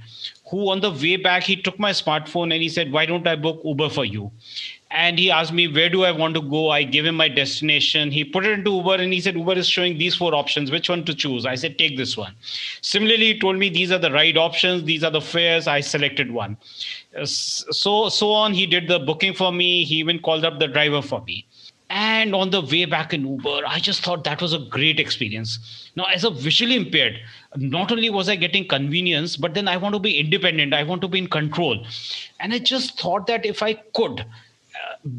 who 0.50 0.68
on 0.70 0.80
the 0.80 0.90
way 0.90 1.14
back, 1.14 1.44
he 1.44 1.54
took 1.54 1.78
my 1.78 1.92
smartphone 1.92 2.52
and 2.52 2.62
he 2.62 2.68
said, 2.68 2.90
Why 2.90 3.06
don't 3.06 3.28
I 3.28 3.36
book 3.36 3.60
Uber 3.64 3.90
for 3.90 4.04
you? 4.04 4.32
And 4.90 5.18
he 5.18 5.30
asked 5.30 5.52
me 5.52 5.68
where 5.68 5.88
do 5.88 6.02
i 6.04 6.10
want 6.10 6.34
to 6.34 6.42
go? 6.42 6.70
I 6.70 6.82
gave 6.82 7.06
him 7.06 7.16
my 7.16 7.28
destination. 7.28 8.10
He 8.10 8.24
put 8.24 8.44
it 8.44 8.58
into 8.58 8.72
uber 8.72 8.94
and 8.94 9.12
he 9.12 9.20
said 9.20 9.36
uber 9.36 9.52
is 9.52 9.68
showing 9.68 9.98
these 9.98 10.16
four 10.16 10.34
options. 10.34 10.70
Which 10.70 10.88
one 10.88 11.04
to 11.04 11.14
choose? 11.14 11.46
I 11.46 11.54
said 11.54 11.78
take 11.78 11.96
this 11.96 12.16
one. 12.16 12.34
Similarly 12.82 13.34
he 13.34 13.38
told 13.38 13.56
me 13.56 13.68
these 13.68 13.92
are 13.92 13.98
the 13.98 14.10
right 14.10 14.36
options. 14.36 14.84
These 14.84 15.04
are 15.04 15.10
the 15.10 15.20
fares. 15.20 15.68
I 15.68 15.80
selected 15.80 16.32
one. 16.32 16.56
Uh, 17.16 17.24
so 17.24 18.08
so 18.08 18.32
on 18.32 18.52
he 18.52 18.66
did 18.66 18.88
the 18.88 18.98
booking 18.98 19.32
for 19.34 19.52
me. 19.52 19.84
He 19.84 19.96
even 19.96 20.18
called 20.18 20.44
up 20.44 20.58
the 20.58 20.66
driver 20.66 21.02
for 21.02 21.22
me. 21.22 21.46
And 21.88 22.34
on 22.34 22.50
the 22.50 22.60
way 22.60 22.84
back 22.84 23.12
in 23.12 23.26
uber 23.26 23.62
i 23.66 23.78
just 23.78 24.04
thought 24.04 24.24
that 24.24 24.42
was 24.42 24.52
a 24.52 24.58
great 24.58 24.98
experience. 24.98 25.90
Now 25.94 26.04
as 26.04 26.24
a 26.24 26.30
visually 26.30 26.74
impaired 26.74 27.20
not 27.56 27.92
only 27.92 28.10
was 28.10 28.28
i 28.28 28.34
getting 28.34 28.66
convenience 28.66 29.36
but 29.36 29.54
then 29.54 29.68
i 29.68 29.76
want 29.76 29.94
to 29.94 30.00
be 30.00 30.18
independent. 30.18 30.74
I 30.74 30.82
want 30.82 31.00
to 31.02 31.08
be 31.08 31.18
in 31.18 31.28
control. 31.28 31.86
And 32.40 32.52
i 32.52 32.58
just 32.58 32.98
thought 32.98 33.28
that 33.28 33.46
if 33.46 33.62
i 33.62 33.74
could 33.74 34.24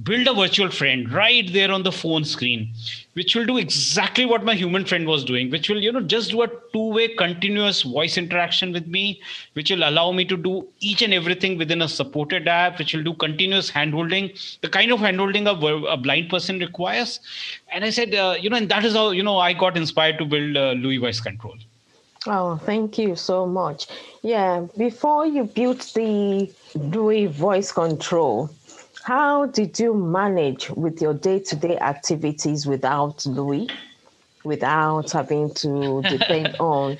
build 0.03 0.27
a 0.27 0.33
virtual 0.33 0.69
friend 0.69 1.11
right 1.11 1.51
there 1.53 1.71
on 1.71 1.81
the 1.81 1.91
phone 1.91 2.23
screen 2.23 2.71
which 3.13 3.35
will 3.35 3.45
do 3.45 3.57
exactly 3.57 4.25
what 4.25 4.43
my 4.43 4.53
human 4.53 4.85
friend 4.85 5.07
was 5.07 5.23
doing 5.23 5.49
which 5.49 5.69
will 5.69 5.81
you 5.81 5.91
know 5.91 6.01
just 6.01 6.29
do 6.29 6.43
a 6.43 6.47
two 6.71 6.89
way 6.93 7.07
continuous 7.15 7.81
voice 7.81 8.15
interaction 8.15 8.71
with 8.71 8.85
me 8.85 9.19
which 9.53 9.71
will 9.71 9.83
allow 9.89 10.11
me 10.11 10.23
to 10.23 10.37
do 10.37 10.67
each 10.81 11.01
and 11.01 11.15
everything 11.15 11.57
within 11.57 11.81
a 11.81 11.87
supported 11.87 12.47
app 12.47 12.77
which 12.77 12.93
will 12.93 13.03
do 13.03 13.13
continuous 13.15 13.71
handholding 13.71 14.29
the 14.61 14.69
kind 14.69 14.91
of 14.91 14.99
handholding 14.99 15.47
a, 15.47 15.85
a 15.87 15.97
blind 15.97 16.29
person 16.29 16.59
requires 16.59 17.19
and 17.71 17.83
i 17.83 17.89
said 17.89 18.13
uh, 18.13 18.35
you 18.39 18.51
know 18.51 18.57
and 18.57 18.69
that 18.69 18.85
is 18.85 18.93
how 18.93 19.09
you 19.09 19.23
know 19.23 19.39
i 19.39 19.51
got 19.51 19.75
inspired 19.75 20.19
to 20.19 20.25
build 20.25 20.55
uh, 20.55 20.73
louie 20.73 20.97
voice 20.97 21.19
control 21.19 21.57
Oh, 22.27 22.57
thank 22.57 22.99
you 22.99 23.15
so 23.15 23.47
much. 23.47 23.87
Yeah, 24.21 24.67
before 24.77 25.25
you 25.25 25.45
built 25.45 25.91
the 25.95 26.53
Louie 26.75 27.25
voice 27.25 27.71
control, 27.71 28.51
how 29.03 29.47
did 29.47 29.79
you 29.79 29.93
manage 29.93 30.69
with 30.71 31.01
your 31.01 31.13
day 31.13 31.39
to 31.39 31.55
day 31.55 31.77
activities 31.77 32.67
without 32.67 33.25
Louie, 33.25 33.69
without 34.43 35.11
having 35.11 35.53
to 35.55 36.01
depend 36.03 36.55
on 36.59 36.93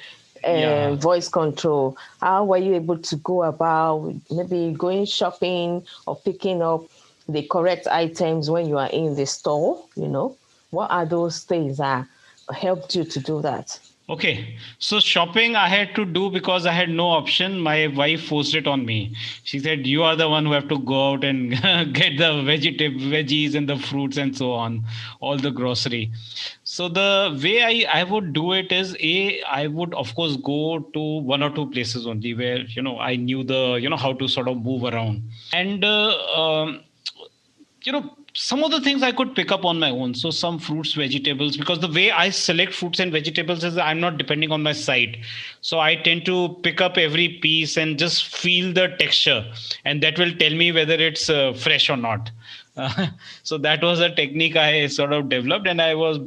uh, 0.43 0.51
yeah. 0.51 0.95
voice 0.95 1.27
control? 1.27 1.97
How 2.19 2.45
were 2.45 2.57
you 2.57 2.75
able 2.75 2.97
to 2.97 3.15
go 3.17 3.43
about 3.43 4.13
maybe 4.31 4.73
going 4.77 5.05
shopping 5.05 5.85
or 6.07 6.15
picking 6.15 6.61
up 6.61 6.85
the 7.29 7.43
correct 7.43 7.87
items 7.87 8.49
when 8.49 8.67
you 8.67 8.77
are 8.77 8.89
in 8.89 9.15
the 9.15 9.25
store? 9.25 9.83
You 9.95 10.07
know, 10.07 10.37
what 10.71 10.89
are 10.89 11.05
those 11.05 11.43
things 11.43 11.77
that 11.77 12.07
helped 12.51 12.95
you 12.95 13.03
to 13.03 13.19
do 13.19 13.41
that? 13.43 13.79
Okay, 14.11 14.57
so 14.77 14.99
shopping 14.99 15.55
I 15.55 15.69
had 15.69 15.95
to 15.95 16.03
do 16.03 16.29
because 16.29 16.65
I 16.65 16.73
had 16.73 16.89
no 16.89 17.07
option. 17.11 17.61
My 17.61 17.87
wife 17.87 18.25
forced 18.25 18.53
it 18.55 18.67
on 18.67 18.85
me. 18.85 19.15
She 19.45 19.57
said, 19.59 19.87
"You 19.87 20.03
are 20.03 20.17
the 20.21 20.27
one 20.33 20.45
who 20.45 20.51
have 20.51 20.67
to 20.71 20.79
go 20.79 20.97
out 21.11 21.23
and 21.23 21.51
get 21.99 22.17
the 22.17 22.31
vegetable 22.49 23.05
veggies 23.13 23.55
and 23.55 23.69
the 23.69 23.77
fruits 23.77 24.17
and 24.17 24.35
so 24.41 24.51
on, 24.51 24.83
all 25.21 25.37
the 25.37 25.51
grocery." 25.61 26.01
So 26.73 26.89
the 26.99 27.39
way 27.45 27.55
I 27.69 28.01
I 28.01 28.03
would 28.11 28.33
do 28.39 28.51
it 28.59 28.73
is 28.81 28.93
a 29.13 29.15
I 29.59 29.67
would 29.79 29.93
of 30.03 30.13
course 30.19 30.35
go 30.51 30.59
to 30.99 31.07
one 31.33 31.41
or 31.41 31.51
two 31.61 31.67
places 31.77 32.05
only 32.15 32.33
where 32.43 32.59
you 32.79 32.81
know 32.89 32.99
I 32.99 33.15
knew 33.15 33.45
the 33.55 33.61
you 33.85 33.89
know 33.95 34.03
how 34.07 34.13
to 34.23 34.27
sort 34.37 34.49
of 34.55 34.61
move 34.71 34.83
around 34.93 35.23
and 35.53 35.85
uh, 35.85 36.41
um, 36.43 36.81
you 37.83 37.93
know 37.93 38.03
some 38.33 38.63
of 38.63 38.71
the 38.71 38.79
things 38.79 39.03
I 39.03 39.11
could 39.11 39.35
pick 39.35 39.51
up 39.51 39.65
on 39.65 39.79
my 39.79 39.89
own. 39.89 40.13
So 40.15 40.31
some 40.31 40.57
fruits, 40.59 40.93
vegetables, 40.93 41.57
because 41.57 41.79
the 41.79 41.87
way 41.91 42.11
I 42.11 42.29
select 42.29 42.73
fruits 42.73 42.99
and 42.99 43.11
vegetables 43.11 43.63
is 43.63 43.77
I'm 43.77 43.99
not 43.99 44.17
depending 44.17 44.51
on 44.51 44.63
my 44.63 44.73
sight. 44.73 45.17
So 45.61 45.79
I 45.79 45.95
tend 45.95 46.25
to 46.25 46.57
pick 46.63 46.81
up 46.81 46.97
every 46.97 47.39
piece 47.41 47.77
and 47.77 47.99
just 47.99 48.27
feel 48.27 48.73
the 48.73 48.89
texture, 48.99 49.45
and 49.85 50.01
that 50.03 50.17
will 50.17 50.33
tell 50.33 50.53
me 50.53 50.71
whether 50.71 50.93
it's 50.93 51.29
uh, 51.29 51.53
fresh 51.53 51.89
or 51.89 51.97
not. 51.97 52.31
Uh, 52.77 53.07
so 53.43 53.57
that 53.57 53.81
was 53.83 53.99
a 53.99 54.13
technique 54.13 54.55
I 54.55 54.87
sort 54.87 55.13
of 55.13 55.29
developed, 55.29 55.67
and 55.67 55.81
I 55.81 55.95
was 55.95 56.19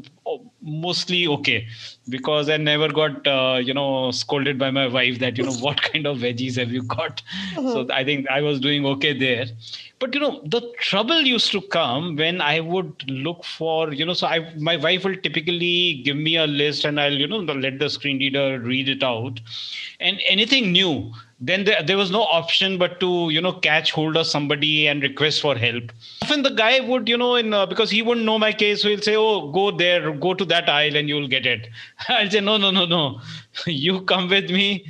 mostly 0.63 1.27
okay 1.27 1.67
because 2.09 2.49
I 2.49 2.57
never 2.57 2.89
got 2.89 3.27
uh, 3.27 3.61
you 3.63 3.75
know 3.75 4.11
scolded 4.11 4.59
by 4.59 4.71
my 4.71 4.87
wife 4.87 5.19
that 5.21 5.39
you 5.39 5.45
know 5.45 5.55
what 5.55 5.83
kind 5.83 6.07
of 6.07 6.19
veggies 6.19 6.57
have 6.57 6.71
you 6.71 6.83
got. 6.83 7.23
Mm-hmm. 7.55 7.69
So 7.69 7.87
I 7.93 8.05
think 8.05 8.29
I 8.29 8.41
was 8.41 8.61
doing 8.61 8.87
okay 8.87 9.17
there 9.19 9.47
but 10.05 10.15
you 10.15 10.21
know 10.21 10.41
the 10.45 10.61
trouble 10.79 11.21
used 11.23 11.51
to 11.51 11.61
come 11.75 12.17
when 12.17 12.41
i 12.41 12.61
would 12.61 13.05
look 13.27 13.45
for 13.45 13.93
you 13.93 14.05
know 14.05 14.17
so 14.21 14.27
i 14.27 14.39
my 14.71 14.77
wife 14.77 15.05
will 15.05 15.17
typically 15.27 16.03
give 16.05 16.17
me 16.17 16.37
a 16.37 16.47
list 16.47 16.85
and 16.85 17.01
i'll 17.01 17.21
you 17.23 17.27
know 17.27 17.39
let 17.67 17.79
the 17.79 17.89
screen 17.89 18.19
reader 18.19 18.59
read 18.61 18.89
it 18.89 19.03
out 19.03 19.41
and 20.01 20.21
anything 20.29 20.73
new 20.73 21.13
then 21.41 21.65
there, 21.65 21.83
there 21.83 21.97
was 21.97 22.11
no 22.11 22.23
option 22.23 22.79
but 22.79 23.01
to 23.01 23.29
you 23.31 23.41
know 23.41 23.53
catch 23.53 23.91
hold 23.93 24.17
of 24.17 24.27
somebody 24.27 24.87
and 24.87 25.03
request 25.03 25.41
for 25.41 25.57
help 25.57 25.93
often 26.23 26.43
the 26.43 26.51
guy 26.51 26.81
would 26.81 27.09
you 27.09 27.17
know 27.17 27.35
in 27.35 27.53
uh, 27.53 27.67
because 27.67 27.91
he 27.91 28.03
wouldn't 28.03 28.27
know 28.27 28.39
my 28.39 28.53
case 28.53 28.83
so 28.83 28.89
he'll 28.89 29.01
say 29.01 29.17
oh 29.17 29.51
go 29.51 29.71
there 29.71 30.13
go 30.13 30.35
to 30.35 30.45
that 30.45 30.69
aisle 30.69 30.97
and 30.97 31.09
you'll 31.09 31.29
get 31.29 31.47
it 31.47 31.69
i'll 32.09 32.31
say 32.31 32.41
no 32.41 32.57
no 32.57 32.71
no 32.71 32.87
no 32.87 33.21
you 33.67 34.01
come 34.03 34.29
with 34.29 34.51
me 34.51 34.85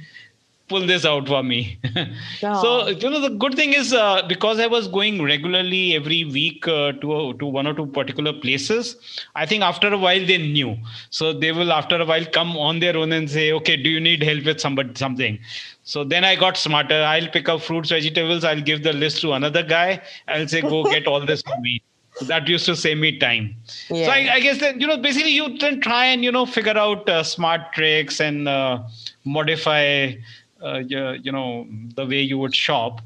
pull 0.68 0.86
this 0.86 1.04
out 1.04 1.28
for 1.28 1.42
me. 1.42 1.78
So 2.40 2.88
you 2.88 3.10
know 3.10 3.20
the 3.20 3.30
good 3.30 3.54
thing 3.54 3.72
is 3.72 3.92
uh, 3.92 4.22
because 4.28 4.58
I 4.58 4.66
was 4.66 4.88
going 4.88 5.22
regularly 5.22 5.94
every 5.94 6.24
week 6.24 6.66
uh, 6.68 6.92
to 7.02 7.34
to 7.34 7.46
one 7.46 7.66
or 7.66 7.74
two 7.74 7.86
particular 7.98 8.32
places. 8.32 8.96
I 9.34 9.46
think 9.46 9.62
after 9.62 9.92
a 9.98 9.98
while 9.98 10.26
they 10.30 10.38
knew, 10.38 10.76
so 11.10 11.32
they 11.32 11.52
will 11.52 11.72
after 11.72 12.00
a 12.00 12.08
while 12.12 12.26
come 12.38 12.56
on 12.56 12.80
their 12.80 12.96
own 12.96 13.12
and 13.12 13.30
say, 13.30 13.46
okay, 13.60 13.76
do 13.76 13.94
you 13.96 14.00
need 14.00 14.22
help 14.22 14.44
with 14.44 14.60
somebody 14.60 14.94
something? 15.04 15.38
So 15.84 16.02
then 16.02 16.24
I 16.24 16.34
got 16.34 16.56
smarter. 16.56 17.02
I'll 17.02 17.28
pick 17.28 17.48
up 17.48 17.60
fruits, 17.60 17.90
vegetables. 17.90 18.42
I'll 18.42 18.60
give 18.60 18.82
the 18.82 18.92
list 18.92 19.20
to 19.20 19.34
another 19.34 19.62
guy. 19.62 20.00
I'll 20.28 20.48
say, 20.48 20.62
go 20.62 20.84
get 20.84 21.06
all 21.06 21.24
this 21.24 21.42
for 21.42 21.58
me. 21.60 21.82
So 22.16 22.24
that 22.26 22.48
used 22.48 22.64
to 22.66 22.76
save 22.76 22.98
me 22.98 23.18
time. 23.18 23.56
Yeah. 23.90 24.06
So 24.06 24.10
I, 24.12 24.34
I, 24.34 24.40
guess 24.40 24.60
that 24.60 24.80
you 24.80 24.86
know 24.86 24.96
basically 24.96 25.32
you 25.32 25.58
then 25.58 25.80
try 25.80 26.06
and 26.06 26.22
you 26.22 26.30
know 26.30 26.46
figure 26.46 26.78
out 26.78 27.08
uh, 27.08 27.24
smart 27.24 27.72
tricks 27.72 28.20
and 28.20 28.48
uh, 28.48 28.82
modify 29.24 30.14
uh, 30.62 30.78
you 30.78 31.32
know 31.32 31.66
the 31.96 32.06
way 32.06 32.20
you 32.20 32.38
would 32.38 32.54
shop 32.54 33.00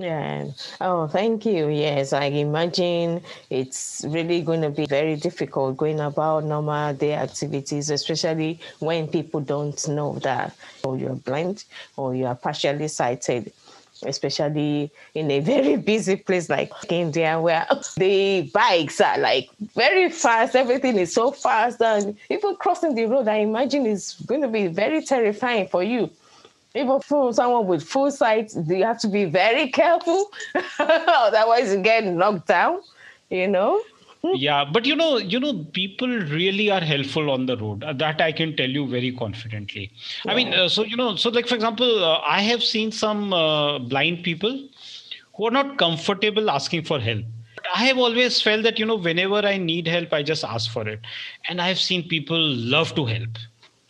yeah. 0.00 0.46
Oh, 0.80 1.06
thank 1.08 1.44
you. 1.44 1.68
Yes, 1.68 2.12
I 2.12 2.24
imagine 2.26 3.22
it's 3.50 4.04
really 4.08 4.40
going 4.42 4.62
to 4.62 4.70
be 4.70 4.86
very 4.86 5.16
difficult 5.16 5.76
going 5.76 6.00
about 6.00 6.44
normal 6.44 6.94
day 6.94 7.14
activities, 7.14 7.90
especially 7.90 8.60
when 8.78 9.08
people 9.08 9.40
don't 9.40 9.86
know 9.88 10.18
that 10.20 10.56
or 10.84 10.96
you're 10.96 11.16
blind 11.16 11.64
or 11.96 12.14
you 12.14 12.26
are 12.26 12.34
partially 12.36 12.88
sighted. 12.88 13.52
especially 14.06 14.90
in 15.14 15.30
a 15.30 15.40
very 15.52 15.76
busy 15.76 16.16
place 16.16 16.48
like 16.48 16.72
India, 16.88 17.38
where 17.40 17.66
the 17.98 18.50
bikes 18.54 19.00
are 19.00 19.18
like 19.18 19.50
very 19.76 20.08
fast, 20.10 20.56
everything 20.56 20.96
is 20.98 21.12
so 21.12 21.30
fast, 21.32 21.82
and 21.82 22.16
even 22.30 22.56
crossing 22.56 22.94
the 22.94 23.04
road, 23.06 23.28
I 23.28 23.38
imagine 23.38 23.86
is 23.86 24.14
going 24.26 24.40
to 24.42 24.48
be 24.48 24.68
very 24.68 25.02
terrifying 25.02 25.68
for 25.68 25.82
you. 25.82 26.10
Even 26.74 27.00
for 27.00 27.32
someone 27.32 27.66
with 27.66 27.82
full 27.82 28.10
sight, 28.10 28.52
you 28.66 28.84
have 28.84 29.00
to 29.00 29.08
be 29.08 29.24
very 29.24 29.68
careful, 29.70 30.30
otherwise 30.78 31.72
you 31.72 31.80
get 31.80 32.04
knocked 32.04 32.46
down. 32.46 32.80
You 33.28 33.48
know 33.48 33.80
yeah 34.34 34.64
but 34.70 34.84
you 34.84 34.94
know 34.94 35.16
you 35.16 35.40
know 35.40 35.64
people 35.72 36.08
really 36.08 36.70
are 36.70 36.80
helpful 36.80 37.30
on 37.30 37.46
the 37.46 37.56
road 37.56 37.82
uh, 37.84 37.92
that 37.92 38.20
i 38.20 38.30
can 38.30 38.54
tell 38.56 38.68
you 38.68 38.86
very 38.86 39.12
confidently 39.12 39.90
yeah. 40.24 40.32
i 40.32 40.34
mean 40.34 40.52
uh, 40.52 40.68
so 40.68 40.84
you 40.84 40.96
know 40.96 41.16
so 41.16 41.30
like 41.30 41.46
for 41.46 41.54
example 41.54 42.04
uh, 42.04 42.18
i 42.20 42.40
have 42.40 42.62
seen 42.62 42.92
some 42.92 43.32
uh, 43.32 43.78
blind 43.78 44.22
people 44.22 44.68
who 45.34 45.46
are 45.46 45.50
not 45.50 45.78
comfortable 45.78 46.50
asking 46.50 46.84
for 46.84 47.00
help 47.00 47.24
I 47.74 47.84
have 47.86 47.98
always 47.98 48.40
felt 48.40 48.62
that 48.62 48.78
you 48.78 48.86
know 48.86 48.96
whenever 48.96 49.46
I 49.46 49.56
need 49.58 49.86
help, 49.86 50.12
I 50.12 50.22
just 50.22 50.44
ask 50.44 50.70
for 50.70 50.88
it, 50.88 51.00
and 51.48 51.60
I 51.60 51.68
have 51.68 51.78
seen 51.78 52.08
people 52.08 52.38
love 52.38 52.94
to 52.94 53.04
help. 53.04 53.28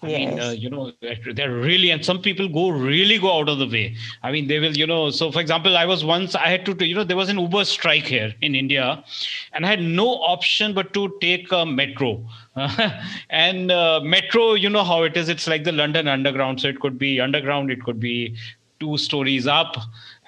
I 0.02 0.08
yes. 0.08 0.30
mean, 0.30 0.40
uh, 0.40 0.50
you 0.52 0.70
know, 0.70 0.92
they're 1.34 1.52
really, 1.52 1.90
and 1.90 2.02
some 2.02 2.22
people 2.22 2.48
go 2.48 2.70
really 2.70 3.18
go 3.18 3.38
out 3.38 3.50
of 3.50 3.58
the 3.58 3.66
way. 3.66 3.96
I 4.22 4.32
mean, 4.32 4.48
they 4.48 4.58
will, 4.58 4.74
you 4.74 4.86
know. 4.86 5.10
So, 5.10 5.30
for 5.30 5.40
example, 5.40 5.76
I 5.76 5.84
was 5.84 6.04
once, 6.04 6.34
I 6.34 6.48
had 6.48 6.64
to, 6.66 6.86
you 6.86 6.94
know, 6.94 7.04
there 7.04 7.18
was 7.18 7.28
an 7.28 7.38
Uber 7.38 7.66
strike 7.66 8.04
here 8.04 8.34
in 8.40 8.54
India, 8.54 9.04
and 9.52 9.66
I 9.66 9.68
had 9.68 9.82
no 9.82 10.08
option 10.08 10.72
but 10.72 10.94
to 10.94 11.12
take 11.20 11.52
a 11.52 11.66
metro. 11.66 12.26
and 13.30 13.70
uh, 13.70 14.00
metro, 14.02 14.54
you 14.54 14.70
know 14.70 14.84
how 14.84 15.02
it 15.02 15.18
is. 15.18 15.28
It's 15.28 15.46
like 15.46 15.64
the 15.64 15.72
London 15.72 16.08
Underground, 16.08 16.62
so 16.62 16.68
it 16.68 16.80
could 16.80 16.98
be 16.98 17.20
underground, 17.20 17.70
it 17.70 17.84
could 17.84 18.00
be 18.00 18.36
two 18.80 18.96
stories 18.96 19.46
up 19.46 19.76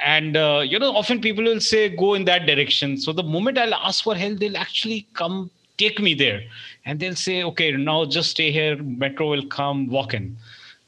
and 0.05 0.37
uh, 0.37 0.63
you 0.63 0.79
know 0.79 0.95
often 0.95 1.23
people 1.23 1.43
will 1.43 1.59
say 1.59 1.89
go 1.89 2.13
in 2.13 2.27
that 2.27 2.45
direction 2.45 2.99
so 2.99 3.11
the 3.11 3.23
moment 3.23 3.57
i'll 3.57 3.73
ask 3.73 4.05
for 4.05 4.15
help 4.15 4.39
they'll 4.39 4.59
actually 4.59 5.07
come 5.15 5.51
take 5.77 6.01
me 6.01 6.15
there. 6.15 6.43
And 6.85 6.99
they'll 7.01 7.15
say 7.15 7.43
okay 7.45 7.73
now 7.73 8.05
just 8.05 8.31
stay 8.31 8.51
here. 8.51 8.77
Metro 8.83 9.31
will 9.31 9.47
come 9.47 9.89
walk 9.89 10.15
in. 10.15 10.37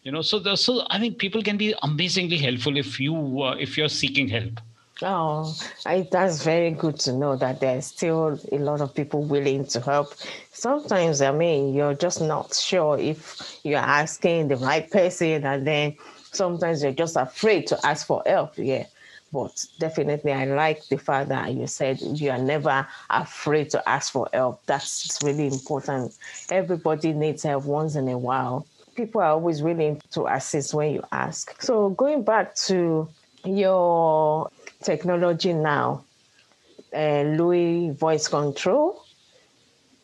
You 0.03 0.13
know 0.13 0.21
so 0.21 0.39
the, 0.39 0.55
so 0.57 0.83
i 0.91 0.99
mean 0.99 1.15
people 1.15 1.43
can 1.43 1.57
be 1.57 1.75
amazingly 1.83 2.37
helpful 2.37 2.77
if 2.77 3.01
you 3.01 3.15
uh, 3.43 3.57
if 3.59 3.79
you're 3.79 3.89
seeking 3.89 4.29
help. 4.29 4.61
Oh 5.03 5.57
I, 5.87 6.07
that's 6.13 6.45
very 6.45 6.71
good 6.71 6.99
to 7.01 7.13
know 7.13 7.37
that 7.37 7.61
there's 7.61 7.87
still 7.87 8.39
a 8.53 8.59
lot 8.59 8.81
of 8.83 8.95
people 8.95 9.23
willing 9.23 9.65
to 9.67 9.81
help. 9.81 10.15
Sometimes 10.53 11.23
i 11.23 11.33
mean 11.33 11.75
you're 11.75 11.95
just 11.95 12.21
not 12.21 12.55
sure 12.55 12.99
if 12.99 13.59
you're 13.65 13.79
asking 14.03 14.49
the 14.49 14.57
right 14.57 14.91
person 14.91 15.45
and 15.45 15.67
then 15.67 15.97
sometimes 16.33 16.83
you're 16.83 16.93
just 16.93 17.17
afraid 17.17 17.67
to 17.69 17.87
ask 17.87 18.07
for 18.07 18.23
help. 18.27 18.59
Yeah 18.59 18.85
but 19.35 19.67
definitely, 19.81 20.33
I 20.33 20.45
like 20.45 20.87
the 20.87 20.97
fact 20.97 21.29
that 21.31 21.53
you 21.53 21.67
said 21.67 22.01
you 22.01 22.31
are 22.31 22.39
never 22.39 22.87
afraid 23.11 23.69
to 23.71 23.87
ask 23.89 24.13
for 24.13 24.29
help. 24.33 24.65
That's 24.67 25.19
really 25.25 25.49
important. 25.49 26.17
Everybody 26.53 27.13
needs 27.13 27.43
help 27.43 27.65
once 27.65 27.97
in 27.97 28.09
a 28.09 28.17
while. 28.17 28.65
People 28.95 29.23
are 29.23 29.31
always 29.31 29.61
willing 29.61 30.01
to 30.13 30.29
assist 30.29 30.73
when 30.73 30.93
you 30.93 31.03
ask. 31.11 31.61
So, 31.61 31.91
going 31.91 32.23
back 32.23 32.55
to 32.69 33.09
your 33.45 34.51
technology 34.85 35.53
now, 35.53 36.05
uh, 36.95 37.23
Louie 37.23 37.91
voice 37.91 38.29
control, 38.29 39.05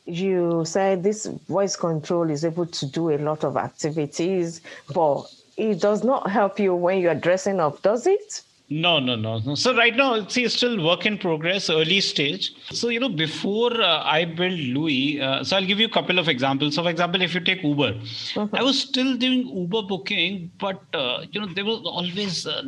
you 0.07 0.65
said 0.65 1.05
this 1.05 1.27
voice 1.49 1.77
control 1.77 2.29
is 2.31 2.45
able 2.45 2.67
to 2.67 2.87
do 2.87 3.11
a 3.11 3.19
lot 3.19 3.45
of 3.45 3.57
activities, 3.57 4.61
but 4.93 5.23
it 5.57 5.81
does 5.81 6.03
not 6.03 6.29
help 6.29 6.59
you 6.59 6.75
when 6.75 6.99
you're 6.99 7.15
dressing 7.15 7.61
up, 7.61 7.81
does 7.83 8.09
it? 8.09 8.43
No, 8.73 9.01
no, 9.01 9.17
no, 9.17 9.41
no. 9.41 9.57
So 9.57 9.77
right 9.77 9.97
now, 9.97 10.29
see, 10.29 10.45
it's 10.45 10.55
still 10.55 10.81
work 10.85 11.05
in 11.05 11.19
progress, 11.19 11.69
early 11.69 12.01
stage. 12.01 12.55
So 12.71 12.89
you 12.89 13.01
know, 13.01 13.09
before 13.09 13.73
uh, 13.83 14.05
I 14.05 14.25
built 14.25 14.53
Louie, 14.53 15.21
uh, 15.21 15.43
so 15.43 15.57
I'll 15.57 15.67
give 15.67 15.81
you 15.81 15.87
a 15.87 15.91
couple 15.91 16.21
of 16.21 16.29
examples. 16.29 16.77
So, 16.77 16.85
for 16.85 16.89
example, 16.89 17.21
if 17.21 17.35
you 17.35 17.41
take 17.41 17.65
Uber, 17.65 17.95
mm-hmm. 17.95 18.55
I 18.55 18.63
was 18.63 18.81
still 18.81 19.17
doing 19.17 19.49
Uber 19.49 19.83
booking, 19.83 20.53
but 20.61 20.81
uh, 20.95 21.25
you 21.33 21.41
know, 21.41 21.49
there 21.49 21.65
was 21.65 21.81
always 21.85 22.47
uh, 22.47 22.63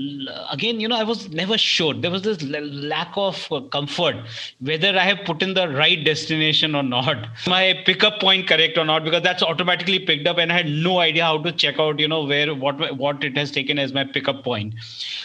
again, 0.51 0.81
you 0.81 0.88
know, 0.88 0.97
I 0.97 1.05
was 1.05 1.29
never 1.31 1.57
sure. 1.57 1.95
There 1.95 2.11
was 2.11 2.23
this 2.23 2.43
lack 2.43 3.12
of 3.15 3.47
uh, 3.53 3.61
comfort 3.61 4.17
whether 4.59 4.99
I 4.99 5.05
have 5.05 5.25
put 5.25 5.41
in 5.41 5.55
the 5.55 5.69
right 5.69 6.05
destination 6.05 6.75
or 6.75 6.83
not, 6.83 7.29
my 7.47 7.81
pickup 7.87 8.21
point 8.21 8.49
correct 8.49 8.77
or 8.77 8.85
not, 8.85 9.05
because 9.05 9.23
that's 9.23 9.43
automatically 9.43 10.01
picked 10.01 10.27
up, 10.27 10.38
and 10.38 10.51
I 10.51 10.57
had 10.57 10.69
no 10.69 10.99
idea 10.99 11.25
how 11.25 11.38
to 11.43 11.53
check 11.53 11.79
out, 11.79 12.01
you 12.01 12.09
know, 12.09 12.25
where 12.25 12.53
what 12.55 12.97
what 12.97 13.23
it 13.23 13.37
has 13.37 13.53
taken 13.53 13.79
as 13.79 13.93
my 13.93 14.03
pickup 14.03 14.43
point. 14.43 14.75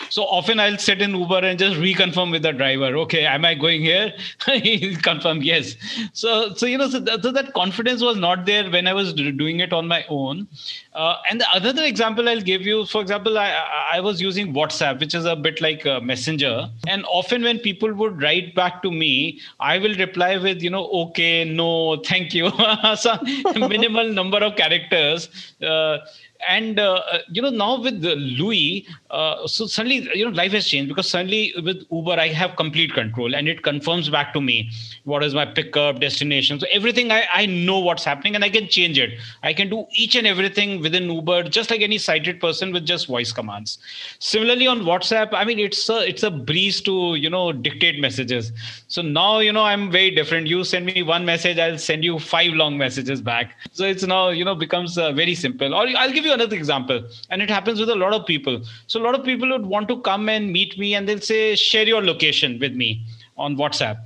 So 0.10 0.24
often 0.24 0.60
I 0.60 0.67
I'll 0.68 0.78
sit 0.78 1.02
in 1.02 1.16
Uber 1.16 1.40
and 1.40 1.58
just 1.58 1.78
reconfirm 1.78 2.32
with 2.32 2.44
the 2.44 2.52
driver. 2.52 2.96
Okay, 3.04 3.26
am 3.26 3.46
I 3.46 3.56
going 3.56 3.82
here? 3.82 4.14
Confirm 5.02 5.42
yes. 5.42 5.76
So, 6.14 6.54
so 6.54 6.66
you 6.66 6.78
know, 6.78 6.90
so 6.90 7.00
that, 7.00 7.24
so 7.24 7.32
that, 7.32 7.54
confidence 7.54 8.02
was 8.02 8.18
not 8.18 8.46
there 8.46 8.70
when 8.70 8.88
I 8.88 8.94
was 8.94 9.14
doing 9.14 9.62
it 9.62 9.74
on 9.74 9.88
my 9.88 10.06
own. 10.10 10.48
Uh, 10.94 11.16
and 11.30 11.42
the 11.42 11.48
other 11.54 11.84
example 11.84 12.28
I'll 12.28 12.42
give 12.42 12.64
you, 12.64 12.86
for 12.86 13.02
example, 13.02 13.38
I, 13.38 13.50
I 13.94 14.00
was 14.02 14.22
using 14.22 14.54
WhatsApp, 14.54 15.00
which 15.00 15.16
is 15.16 15.26
a 15.26 15.36
bit 15.36 15.62
like 15.62 15.86
a 15.86 16.02
messenger. 16.02 16.70
And 16.88 17.06
often 17.06 17.44
when 17.44 17.60
people 17.60 17.94
would 17.94 18.22
write 18.22 18.54
back 18.54 18.82
to 18.84 18.92
me, 18.92 19.40
I 19.60 19.78
will 19.78 19.96
reply 19.96 20.38
with, 20.38 20.62
you 20.62 20.70
know, 20.70 20.88
okay, 21.04 21.46
no, 21.46 21.98
thank 22.04 22.34
you. 22.34 22.52
so 22.98 23.18
minimal 23.56 24.12
number 24.12 24.38
of 24.38 24.56
characters. 24.56 25.30
Uh, 25.62 26.00
and 26.48 26.80
uh, 26.80 27.02
you 27.30 27.42
know 27.42 27.50
now 27.50 27.80
with 27.82 28.04
louie 28.04 28.88
uh, 29.12 29.48
so 29.48 29.66
suddenly 29.66 30.10
you 30.14 30.26
know 30.26 30.32
life 30.32 30.52
has 30.52 30.68
changed 30.68 30.90
because 30.90 31.10
suddenly 31.10 31.54
with 31.64 31.84
uber 31.92 32.14
i 32.14 32.28
have 32.28 32.56
complete 32.56 32.94
control 32.94 33.36
and 33.36 33.48
it 33.48 33.64
confirms 33.64 34.10
back 34.10 34.34
to 34.34 34.42
me 34.42 34.70
what 35.04 35.24
is 35.24 35.34
my 35.34 35.46
pickup 35.46 36.00
destination. 36.00 36.60
So 36.60 36.68
everything 36.72 37.12
I, 37.12 37.26
I 37.34 37.46
know 37.46 37.80
what's 37.80 38.04
happening 38.04 38.36
and 38.36 38.44
i 38.44 38.50
can 38.50 38.68
change 38.68 39.00
it. 39.00 39.20
I 39.44 39.54
can 39.54 39.70
do 39.70 39.86
each 39.92 40.16
and 40.16 40.28
everything 40.28 40.82
within 40.82 41.10
uber 41.10 41.44
just 41.44 41.72
like 41.72 41.82
any 41.82 41.98
sighted 41.98 42.40
person 42.40 42.74
with 42.74 42.86
just 42.86 43.08
voice 43.08 43.32
commands. 43.32 43.78
Similarly 44.20 44.68
on 44.68 44.82
whatsapp 44.82 45.30
i 45.32 45.46
mean 45.46 45.60
it's 45.60 45.90
a 45.90 46.00
it's 46.08 46.24
a 46.24 46.32
breeze 46.32 46.82
to 46.82 47.16
you 47.16 47.30
know 47.30 47.52
dictate 47.52 48.00
messages. 48.00 48.52
So 48.88 49.02
now 49.02 49.40
you 49.40 49.52
know 49.52 49.64
i'm 49.64 49.92
very 49.92 50.12
different. 50.12 50.48
You 50.48 50.64
send 50.64 50.86
me 50.86 51.04
one 51.04 51.26
message 51.26 51.58
i'll 51.58 51.78
send 51.78 52.04
you 52.04 52.20
five 52.20 52.54
long 52.54 52.78
messages 52.78 53.22
back. 53.22 53.56
So 53.72 53.86
it's 53.86 54.04
now 54.04 54.30
you 54.30 54.46
know 54.46 54.56
becomes 54.56 54.98
uh, 54.98 55.12
very 55.14 55.36
simple. 55.36 55.74
Or 55.74 55.88
i'll 55.88 56.12
give 56.12 56.26
you 56.28 56.34
another 56.34 56.56
example 56.56 57.04
and 57.30 57.42
it 57.42 57.50
happens 57.50 57.80
with 57.80 57.90
a 57.90 57.96
lot 57.96 58.14
of 58.14 58.26
people. 58.26 58.62
So 58.88 59.02
a 59.02 59.04
lot 59.04 59.16
of 59.16 59.24
people 59.26 59.50
would 59.50 59.66
want 59.66 59.88
to 59.90 60.02
come 60.02 60.30
and 60.30 60.52
meet 60.52 60.78
me 60.78 60.94
and 60.96 61.08
they'll 61.08 61.22
say 61.22 61.56
share 61.56 61.88
your 61.88 62.04
location 62.04 62.60
with 62.60 62.76
me 62.76 63.06
on 63.38 63.56
whatsapp. 63.56 63.98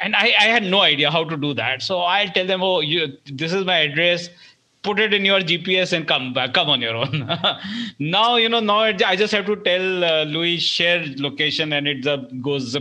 And 0.00 0.16
I, 0.16 0.32
I 0.38 0.46
had 0.54 0.64
no 0.64 0.80
idea 0.80 1.10
how 1.10 1.24
to 1.24 1.36
do 1.36 1.54
that. 1.54 1.82
So 1.82 2.00
i'll 2.00 2.28
tell 2.28 2.46
them 2.46 2.62
oh 2.62 2.80
you, 2.80 3.16
this 3.26 3.52
is 3.52 3.64
my 3.64 3.78
address. 3.78 4.28
Put 4.82 4.98
it 4.98 5.12
in 5.12 5.26
your 5.26 5.40
gps 5.40 5.92
and 5.92 6.08
come 6.08 6.32
back 6.32 6.54
come 6.54 6.70
on 6.70 6.80
your 6.80 6.96
own. 6.96 7.28
Now 7.98 8.36
you 8.36 8.48
know 8.48 8.60
now 8.60 8.78
i 8.80 9.16
just 9.16 9.32
have 9.32 9.46
to 9.46 9.56
tell 9.56 10.04
uh, 10.04 10.24
louie 10.24 10.56
share 10.58 11.04
location 11.16 11.74
and 11.74 11.86
it 11.86 12.06
uh, 12.06 12.16
goes 12.48 12.76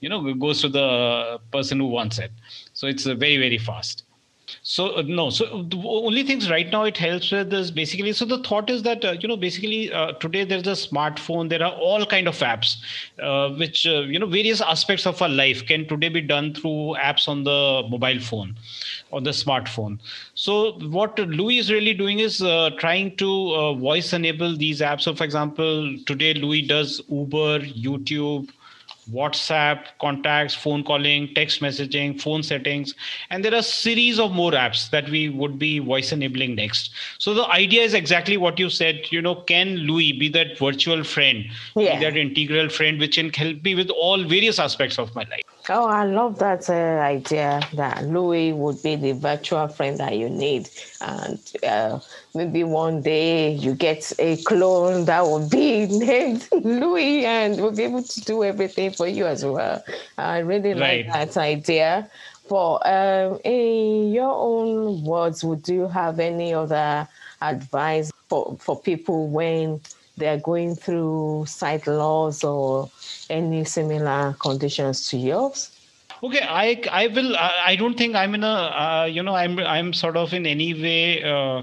you 0.00 0.08
know 0.10 0.34
goes 0.34 0.60
to 0.62 0.68
the 0.68 1.40
person 1.52 1.80
who 1.80 1.86
wants 1.86 2.18
it. 2.18 2.30
So 2.74 2.86
it's 2.86 3.06
uh, 3.06 3.14
very 3.14 3.38
very 3.38 3.58
fast 3.58 4.04
so 4.62 4.96
uh, 4.96 5.02
no, 5.02 5.30
so 5.30 5.62
the 5.62 5.76
only 5.84 6.22
things 6.22 6.50
right 6.50 6.70
now 6.70 6.84
it 6.84 6.96
helps 6.96 7.30
with 7.30 7.52
is 7.52 7.70
basically. 7.70 8.12
So 8.12 8.24
the 8.24 8.38
thought 8.42 8.70
is 8.70 8.82
that 8.82 9.04
uh, 9.04 9.12
you 9.12 9.28
know 9.28 9.36
basically 9.36 9.92
uh, 9.92 10.12
today 10.12 10.44
there's 10.44 10.66
a 10.66 10.72
smartphone. 10.72 11.48
There 11.48 11.62
are 11.62 11.72
all 11.72 12.06
kind 12.06 12.28
of 12.28 12.36
apps, 12.38 12.76
uh, 13.22 13.50
which 13.54 13.86
uh, 13.86 14.00
you 14.00 14.18
know 14.18 14.26
various 14.26 14.60
aspects 14.60 15.06
of 15.06 15.20
our 15.22 15.28
life 15.28 15.64
can 15.66 15.86
today 15.86 16.08
be 16.08 16.20
done 16.20 16.54
through 16.54 16.96
apps 17.00 17.28
on 17.28 17.44
the 17.44 17.86
mobile 17.88 18.20
phone, 18.20 18.56
on 19.12 19.24
the 19.24 19.30
smartphone. 19.30 19.98
So 20.34 20.72
what 20.88 21.18
Louie 21.18 21.58
is 21.58 21.70
really 21.72 21.94
doing 21.94 22.18
is 22.18 22.42
uh, 22.42 22.70
trying 22.78 23.16
to 23.16 23.76
voice 23.78 24.12
enable 24.12 24.56
these 24.56 24.80
apps. 24.80 25.02
So 25.02 25.14
for 25.14 25.24
example, 25.24 25.96
today 26.06 26.34
Louie 26.34 26.62
does 26.62 27.00
Uber, 27.08 27.60
YouTube, 27.60 28.48
WhatsApp, 29.12 29.86
contacts, 30.00 30.54
phone 30.54 30.84
calling, 30.84 31.32
text 31.34 31.60
messaging, 31.60 32.20
phone 32.20 32.42
settings, 32.42 32.94
and 33.30 33.44
there 33.44 33.54
are 33.54 33.62
series 33.62 34.18
of 34.18 34.32
more 34.32 34.52
apps 34.52 34.90
that 34.90 35.08
we 35.08 35.28
would 35.28 35.58
be 35.58 35.78
voice 35.78 36.12
enabling 36.12 36.54
next. 36.54 36.90
So 37.18 37.34
the 37.34 37.46
idea 37.46 37.82
is 37.82 37.94
exactly 37.94 38.36
what 38.36 38.58
you 38.58 38.70
said. 38.70 39.10
You 39.10 39.22
know, 39.22 39.36
can 39.36 39.76
Louie 39.76 40.12
be 40.12 40.28
that 40.30 40.58
virtual 40.58 41.04
friend, 41.04 41.44
yeah. 41.76 41.98
be 41.98 42.04
that 42.04 42.16
integral 42.16 42.68
friend, 42.68 42.98
which 42.98 43.14
can 43.14 43.32
help 43.32 43.62
me 43.62 43.74
with 43.74 43.90
all 43.90 44.22
various 44.24 44.58
aspects 44.58 44.98
of 44.98 45.14
my 45.14 45.24
life? 45.30 45.47
Oh, 45.70 45.86
I 45.86 46.04
love 46.04 46.38
that 46.38 46.70
uh, 46.70 46.72
idea 46.72 47.60
that 47.74 48.04
Louie 48.06 48.52
would 48.52 48.82
be 48.82 48.96
the 48.96 49.12
virtual 49.12 49.68
friend 49.68 49.98
that 49.98 50.16
you 50.16 50.30
need. 50.30 50.70
And 51.02 51.38
uh, 51.66 52.00
maybe 52.34 52.64
one 52.64 53.02
day 53.02 53.52
you 53.52 53.74
get 53.74 54.10
a 54.18 54.36
clone 54.44 55.04
that 55.04 55.22
will 55.22 55.46
be 55.46 55.86
named 55.90 56.48
Louie 56.52 57.26
and 57.26 57.60
will 57.60 57.72
be 57.72 57.84
able 57.84 58.02
to 58.02 58.20
do 58.22 58.44
everything 58.44 58.92
for 58.92 59.06
you 59.06 59.26
as 59.26 59.44
well. 59.44 59.84
I 60.16 60.38
really 60.38 60.72
right. 60.72 61.06
like 61.06 61.12
that 61.12 61.36
idea. 61.36 62.10
But 62.48 62.76
um, 62.86 63.40
in 63.44 64.12
your 64.12 64.32
own 64.32 65.04
words, 65.04 65.44
would 65.44 65.68
you 65.68 65.86
have 65.88 66.18
any 66.18 66.54
other 66.54 67.06
advice 67.42 68.10
for, 68.28 68.56
for 68.58 68.80
people 68.80 69.28
when 69.28 69.80
they 70.18 70.28
are 70.28 70.38
going 70.38 70.74
through 70.74 71.46
sight 71.46 71.86
loss 71.86 72.44
or 72.44 72.90
any 73.30 73.64
similar 73.64 74.36
conditions 74.38 75.08
to 75.08 75.16
yours? 75.16 75.70
Okay, 76.20 76.40
I 76.42 76.82
I 76.90 77.06
will. 77.06 77.36
I 77.36 77.76
don't 77.76 77.96
think 77.96 78.16
I'm 78.16 78.34
in 78.34 78.42
a. 78.42 78.54
Uh, 78.84 79.04
you 79.08 79.22
know, 79.22 79.36
I'm 79.36 79.60
I'm 79.60 79.92
sort 79.92 80.16
of 80.16 80.34
in 80.34 80.46
any 80.46 80.74
way 80.74 81.22
uh, 81.22 81.62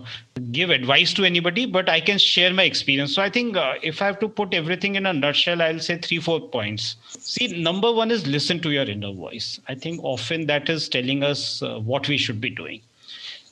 give 0.54 0.70
advice 0.70 1.14
to 1.16 1.26
anybody, 1.26 1.66
but 1.66 1.90
I 1.90 2.00
can 2.00 2.18
share 2.18 2.54
my 2.54 2.64
experience. 2.64 3.14
So 3.14 3.22
I 3.22 3.30
think 3.30 3.58
uh, 3.58 3.74
if 3.84 4.02
I 4.02 4.06
have 4.06 4.20
to 4.20 4.30
put 4.30 4.54
everything 4.54 4.96
in 4.96 5.06
a 5.06 5.12
nutshell, 5.12 5.62
I'll 5.62 5.80
say 5.80 5.98
three 5.98 6.20
four 6.20 6.40
points. 6.40 6.96
See, 7.20 7.48
number 7.62 7.92
one 7.92 8.12
is 8.12 8.26
listen 8.28 8.62
to 8.62 8.72
your 8.72 8.86
inner 8.86 9.12
voice. 9.12 9.60
I 9.68 9.76
think 9.76 10.02
often 10.04 10.48
that 10.48 10.70
is 10.70 10.88
telling 10.88 11.24
us 11.24 11.62
uh, 11.62 11.80
what 11.80 12.08
we 12.08 12.18
should 12.18 12.40
be 12.40 12.50
doing. 12.50 12.82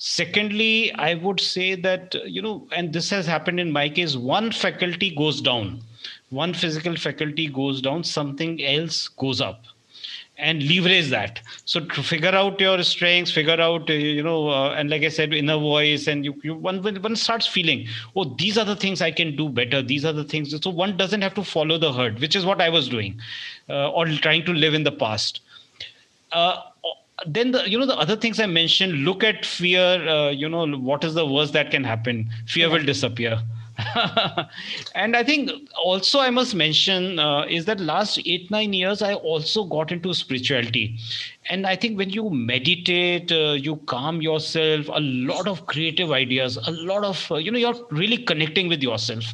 Secondly, 0.05 0.93
I 0.95 1.13
would 1.13 1.39
say 1.39 1.75
that 1.75 2.13
you 2.25 2.41
know, 2.41 2.67
and 2.73 2.91
this 2.91 3.09
has 3.09 3.25
happened 3.25 3.57
in 3.57 3.71
my 3.71 3.87
case. 3.87 4.17
One 4.17 4.51
faculty 4.51 5.15
goes 5.15 5.39
down, 5.39 5.81
one 6.29 6.53
physical 6.53 6.97
faculty 6.97 7.47
goes 7.47 7.79
down, 7.79 8.03
something 8.03 8.61
else 8.65 9.07
goes 9.07 9.39
up. 9.39 9.63
And 10.37 10.61
leverage 10.63 11.09
that. 11.11 11.39
So 11.63 11.79
to 11.79 12.03
figure 12.03 12.35
out 12.35 12.59
your 12.59 12.83
strengths 12.83 13.31
figure 13.31 13.61
out 13.61 13.89
uh, 13.89 13.93
you 13.93 14.23
know 14.23 14.49
uh, 14.49 14.71
and 14.71 14.89
like 14.89 15.03
i 15.03 15.07
said 15.07 15.33
inner 15.33 15.57
voice 15.57 16.07
and 16.07 16.25
you, 16.25 16.33
you 16.43 16.53
one, 16.53 16.83
one 16.83 17.15
starts 17.15 17.47
feeling 17.47 17.87
oh 18.17 18.25
these 18.37 18.57
are 18.57 18.65
the 18.65 18.75
things 18.75 19.01
i 19.01 19.11
can 19.11 19.37
do 19.37 19.47
better. 19.47 19.81
These 19.81 20.03
are 20.03 20.11
the 20.11 20.25
things 20.25 20.53
so 20.61 20.69
one 20.69 20.97
doesn't 20.97 21.21
have 21.21 21.35
to 21.35 21.45
follow 21.45 21.77
the 21.77 21.93
herd 21.93 22.19
which 22.19 22.35
is 22.35 22.45
what 22.45 22.59
i 22.59 22.67
was 22.67 22.89
doing 22.89 23.21
uh, 23.69 23.89
or 23.91 24.05
trying 24.07 24.43
to 24.47 24.51
live 24.51 24.73
in 24.73 24.83
the 24.83 24.91
past. 24.91 25.39
Uh, 26.33 26.57
then 27.27 27.51
the 27.51 27.69
you 27.69 27.77
know 27.77 27.85
the 27.85 27.97
other 27.97 28.15
things 28.15 28.39
i 28.39 28.45
mentioned 28.45 28.93
look 29.05 29.23
at 29.23 29.45
fear 29.45 30.07
uh, 30.09 30.29
you 30.29 30.49
know 30.49 30.65
what 30.77 31.03
is 31.03 31.13
the 31.13 31.25
worst 31.25 31.53
that 31.53 31.71
can 31.71 31.83
happen 31.83 32.29
fear 32.47 32.67
yeah. 32.67 32.73
will 32.73 32.83
disappear 32.83 33.41
and 34.95 35.15
I 35.15 35.23
think 35.23 35.49
also 35.83 36.19
I 36.19 36.29
must 36.29 36.53
mention 36.53 37.17
uh, 37.17 37.45
is 37.49 37.65
that 37.65 37.79
last 37.79 38.19
eight 38.23 38.51
nine 38.51 38.71
years 38.71 39.01
I 39.01 39.15
also 39.15 39.63
got 39.63 39.91
into 39.91 40.13
spirituality, 40.13 40.95
and 41.49 41.65
I 41.65 41.75
think 41.75 41.97
when 41.97 42.11
you 42.11 42.29
meditate, 42.29 43.31
uh, 43.31 43.53
you 43.53 43.77
calm 43.87 44.21
yourself. 44.21 44.87
A 44.89 44.99
lot 44.99 45.47
of 45.47 45.65
creative 45.65 46.11
ideas, 46.11 46.57
a 46.57 46.71
lot 46.71 47.03
of 47.03 47.31
uh, 47.31 47.37
you 47.37 47.49
know 47.49 47.57
you're 47.57 47.87
really 47.89 48.17
connecting 48.17 48.67
with 48.67 48.83
yourself 48.83 49.33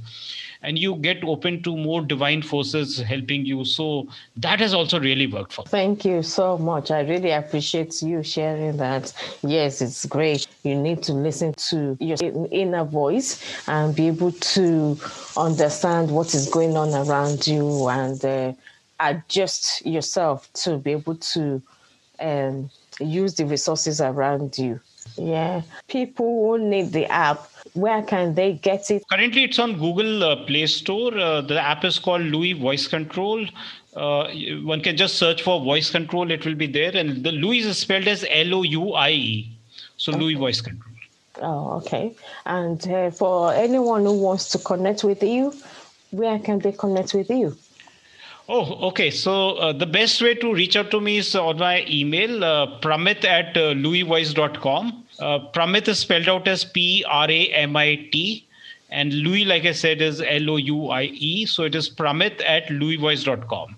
and 0.61 0.77
you 0.77 0.95
get 0.95 1.23
open 1.23 1.63
to 1.63 1.75
more 1.75 2.01
divine 2.01 2.41
forces 2.41 2.99
helping 2.99 3.45
you. 3.45 3.63
So 3.63 4.07
that 4.37 4.59
has 4.59 4.73
also 4.73 4.99
really 4.99 5.27
worked 5.27 5.53
for 5.53 5.63
thank 5.65 6.05
you 6.05 6.21
so 6.21 6.57
much. 6.57 6.91
I 6.91 7.01
really 7.01 7.31
appreciate 7.31 8.01
you 8.01 8.23
sharing 8.23 8.77
that. 8.77 9.13
Yes 9.41 9.81
it's 9.81 10.05
great. 10.05 10.47
You 10.63 10.75
need 10.75 11.03
to 11.03 11.13
listen 11.13 11.53
to 11.69 11.97
your 11.99 12.17
inner 12.51 12.83
voice 12.83 13.41
and 13.67 13.95
be 13.95 14.07
able 14.07 14.31
to 14.31 14.97
understand 15.37 16.11
what 16.11 16.33
is 16.33 16.49
going 16.49 16.75
on 16.75 16.93
around 17.07 17.47
you 17.47 17.87
and 17.87 18.23
uh, 18.25 18.53
adjust 18.99 19.85
yourself 19.85 20.51
to 20.53 20.77
be 20.77 20.91
able 20.91 21.15
to 21.15 21.61
um, 22.19 22.69
use 22.99 23.35
the 23.35 23.45
resources 23.45 24.01
around 24.01 24.57
you. 24.57 24.79
Yeah. 25.17 25.61
People 25.87 26.57
who 26.57 26.69
need 26.69 26.91
the 26.91 27.05
app 27.05 27.49
where 27.73 28.01
can 28.03 28.35
they 28.35 28.53
get 28.53 28.89
it? 28.91 29.03
Currently, 29.09 29.43
it's 29.43 29.59
on 29.59 29.79
Google 29.79 30.23
uh, 30.23 30.45
Play 30.45 30.67
Store. 30.67 31.17
Uh, 31.17 31.41
the 31.41 31.59
app 31.59 31.85
is 31.85 31.99
called 31.99 32.21
Louie 32.21 32.53
Voice 32.53 32.87
Control. 32.87 33.45
Uh, 33.95 34.29
one 34.63 34.81
can 34.81 34.95
just 34.95 35.15
search 35.15 35.41
for 35.41 35.59
voice 35.59 35.89
control, 35.89 36.29
it 36.31 36.45
will 36.45 36.55
be 36.55 36.67
there. 36.67 36.95
And 36.95 37.23
the 37.23 37.31
Louie 37.31 37.59
is 37.59 37.77
spelled 37.77 38.07
as 38.07 38.23
L 38.29 38.53
O 38.55 38.63
U 38.63 38.93
I 38.93 39.09
E. 39.09 39.51
So, 39.97 40.11
okay. 40.11 40.21
Louie 40.21 40.35
Voice 40.35 40.61
Control. 40.61 40.93
Oh, 41.41 41.77
okay. 41.77 42.13
And 42.45 42.85
uh, 42.87 43.11
for 43.11 43.53
anyone 43.53 44.03
who 44.03 44.19
wants 44.21 44.49
to 44.49 44.57
connect 44.59 45.03
with 45.03 45.23
you, 45.23 45.53
where 46.11 46.39
can 46.39 46.59
they 46.59 46.71
connect 46.71 47.13
with 47.13 47.29
you? 47.29 47.57
Oh, 48.47 48.87
okay. 48.89 49.11
So 49.11 49.57
uh, 49.57 49.73
the 49.73 49.85
best 49.85 50.21
way 50.21 50.33
to 50.35 50.53
reach 50.53 50.75
out 50.75 50.91
to 50.91 50.99
me 50.99 51.17
is 51.17 51.35
on 51.35 51.59
my 51.59 51.85
email, 51.87 52.43
uh, 52.43 52.79
pramit 52.79 53.23
at 53.23 53.55
uh, 53.55 53.73
louievoice.com. 53.73 55.03
Uh, 55.19 55.39
Pramit 55.51 55.87
is 55.87 55.99
spelled 55.99 56.29
out 56.29 56.47
as 56.47 56.63
P 56.63 57.03
R 57.07 57.29
A 57.29 57.47
M 57.49 57.75
I 57.75 58.07
T. 58.11 58.45
And 58.91 59.13
Louie, 59.13 59.45
like 59.45 59.65
I 59.65 59.71
said, 59.71 60.01
is 60.01 60.21
L 60.21 60.49
O 60.49 60.57
U 60.57 60.89
I 60.89 61.03
E. 61.03 61.45
So 61.45 61.63
it 61.63 61.75
is 61.75 61.89
pramit 61.89 62.41
at 62.45 62.67
louievoice.com. 62.67 63.75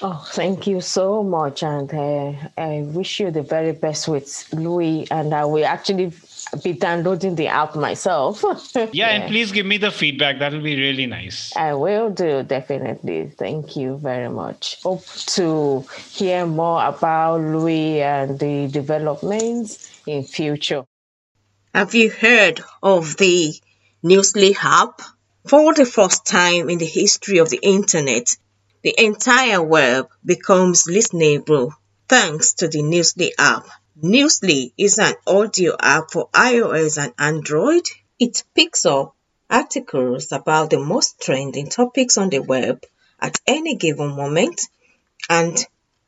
Oh, 0.00 0.24
thank 0.30 0.66
you 0.66 0.80
so 0.80 1.22
much. 1.22 1.62
And 1.62 1.92
uh, 1.92 2.32
I 2.56 2.82
wish 2.86 3.18
you 3.18 3.30
the 3.30 3.42
very 3.42 3.72
best 3.72 4.06
with 4.06 4.48
Louie. 4.52 5.06
And 5.10 5.34
I 5.34 5.44
will 5.44 5.64
actually 5.64 6.12
be 6.62 6.72
downloading 6.72 7.34
the 7.34 7.48
app 7.48 7.74
myself. 7.74 8.44
yeah, 8.74 8.86
yeah, 8.92 9.08
and 9.08 9.30
please 9.30 9.50
give 9.50 9.66
me 9.66 9.76
the 9.76 9.90
feedback. 9.90 10.38
That 10.38 10.52
will 10.52 10.62
be 10.62 10.76
really 10.80 11.06
nice. 11.06 11.54
I 11.56 11.74
will 11.74 12.10
do, 12.10 12.42
definitely. 12.42 13.30
Thank 13.36 13.76
you 13.76 13.96
very 13.98 14.28
much. 14.28 14.80
Hope 14.82 15.04
to 15.06 15.84
hear 16.10 16.46
more 16.46 16.84
about 16.84 17.40
Louie 17.40 18.00
and 18.00 18.38
the 18.38 18.68
developments 18.68 19.87
in 20.08 20.24
future. 20.24 20.84
Have 21.74 21.94
you 21.94 22.10
heard 22.10 22.62
of 22.82 23.16
the 23.18 23.54
Newsly 24.02 24.56
app? 24.62 25.02
For 25.46 25.74
the 25.74 25.86
first 25.86 26.26
time 26.26 26.68
in 26.70 26.78
the 26.78 26.86
history 26.86 27.38
of 27.38 27.50
the 27.50 27.60
internet, 27.62 28.28
the 28.82 28.94
entire 28.98 29.62
web 29.62 30.08
becomes 30.24 30.84
listenable 30.84 31.72
thanks 32.08 32.54
to 32.54 32.68
the 32.68 32.82
Newsly 32.82 33.30
app. 33.38 33.66
Newsly 34.02 34.72
is 34.78 34.98
an 34.98 35.14
audio 35.26 35.76
app 35.78 36.10
for 36.10 36.28
iOS 36.30 37.02
and 37.02 37.12
Android. 37.18 37.84
It 38.18 38.44
picks 38.54 38.86
up 38.86 39.14
articles 39.50 40.32
about 40.32 40.70
the 40.70 40.78
most 40.78 41.20
trending 41.20 41.68
topics 41.68 42.16
on 42.16 42.30
the 42.30 42.40
web 42.40 42.82
at 43.20 43.40
any 43.46 43.76
given 43.76 44.16
moment 44.16 44.60
and 45.28 45.56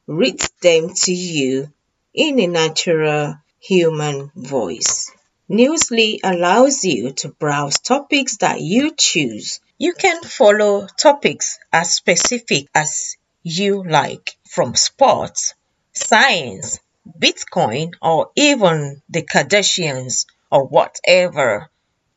reads 0.06 0.50
them 0.62 0.94
to 0.94 1.12
you 1.12 1.72
in 2.14 2.38
a 2.40 2.46
natural 2.46 3.36
human 3.60 4.32
voice. 4.34 5.10
Newsly 5.50 6.18
allows 6.24 6.84
you 6.84 7.12
to 7.12 7.28
browse 7.28 7.78
topics 7.78 8.38
that 8.38 8.60
you 8.60 8.94
choose. 8.96 9.60
You 9.78 9.92
can 9.92 10.22
follow 10.22 10.86
topics 10.86 11.58
as 11.72 11.92
specific 11.92 12.68
as 12.74 13.16
you 13.42 13.84
like, 13.84 14.36
from 14.48 14.74
sports, 14.74 15.54
science, 15.92 16.78
Bitcoin, 17.18 17.92
or 18.00 18.30
even 18.36 19.02
the 19.08 19.22
Kardashians, 19.22 20.26
or 20.50 20.64
whatever 20.64 21.68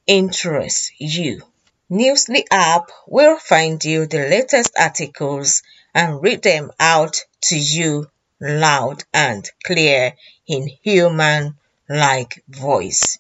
interests 0.08 0.92
you. 1.00 1.42
Newsly 1.90 2.44
app 2.52 2.90
will 3.08 3.38
find 3.38 3.84
you 3.84 4.06
the 4.06 4.28
latest 4.30 4.72
articles 4.80 5.62
and 5.94 6.22
read 6.22 6.42
them 6.42 6.72
out 6.80 7.24
to 7.42 7.58
you 7.58 8.08
loud 8.42 9.04
and 9.14 9.50
clear 9.66 10.14
in 10.48 10.68
human 10.68 11.58
like 11.90 12.44
voice. 12.48 13.18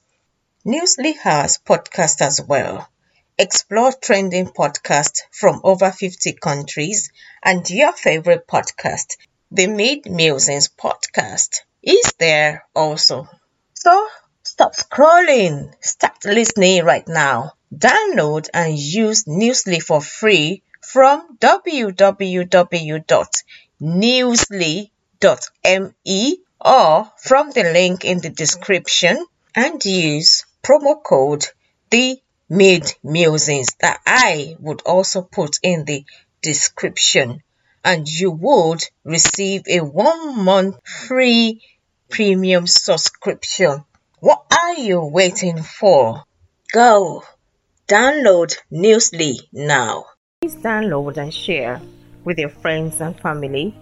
Newsly 0.65 1.17
has 1.19 1.57
podcast 1.57 2.21
as 2.21 2.41
well. 2.41 2.89
Explore 3.37 3.93
trending 3.93 4.47
podcasts 4.47 5.21
from 5.31 5.61
over 5.63 5.91
50 5.91 6.33
countries 6.33 7.11
and 7.43 7.69
your 7.69 7.93
favorite 7.93 8.47
podcast, 8.47 9.17
the 9.51 9.67
Mid 9.67 10.05
Musings 10.05 10.69
podcast, 10.69 11.61
is 11.81 12.13
there 12.19 12.65
also. 12.75 13.27
So 13.73 14.07
stop 14.43 14.75
scrolling, 14.75 15.73
start 15.81 16.25
listening 16.25 16.83
right 16.85 17.07
now. 17.07 17.53
Download 17.73 18.49
and 18.53 18.77
use 18.77 19.25
Newsly 19.25 19.81
for 19.81 20.01
free 20.01 20.63
from 20.81 21.37
www.newsly.me 25.23 26.37
or 26.59 27.11
from 27.17 27.51
the 27.51 27.63
link 27.63 28.03
in 28.03 28.19
the 28.19 28.29
description 28.29 29.25
and 29.55 29.83
use 29.85 30.45
promo 30.61 31.01
code 31.01 31.45
the 31.89 32.17
mid 32.49 32.93
musings 33.03 33.75
that 33.79 34.01
I 34.05 34.55
would 34.59 34.81
also 34.85 35.21
put 35.21 35.59
in 35.63 35.85
the 35.85 36.03
description 36.41 37.41
and 37.85 38.07
you 38.07 38.31
would 38.31 38.81
receive 39.03 39.63
a 39.67 39.79
one 39.79 40.43
month 40.43 40.77
free 40.87 41.61
premium 42.09 42.67
subscription. 42.67 43.83
What 44.19 44.45
are 44.51 44.75
you 44.75 45.03
waiting 45.03 45.61
for? 45.61 46.23
Go 46.73 47.23
download 47.87 48.57
Newsly 48.71 49.35
now. 49.51 50.05
Please 50.41 50.55
download 50.55 51.17
and 51.17 51.33
share 51.33 51.81
with 52.23 52.37
your 52.39 52.49
friends 52.49 53.01
and 53.01 53.19
family 53.19 53.75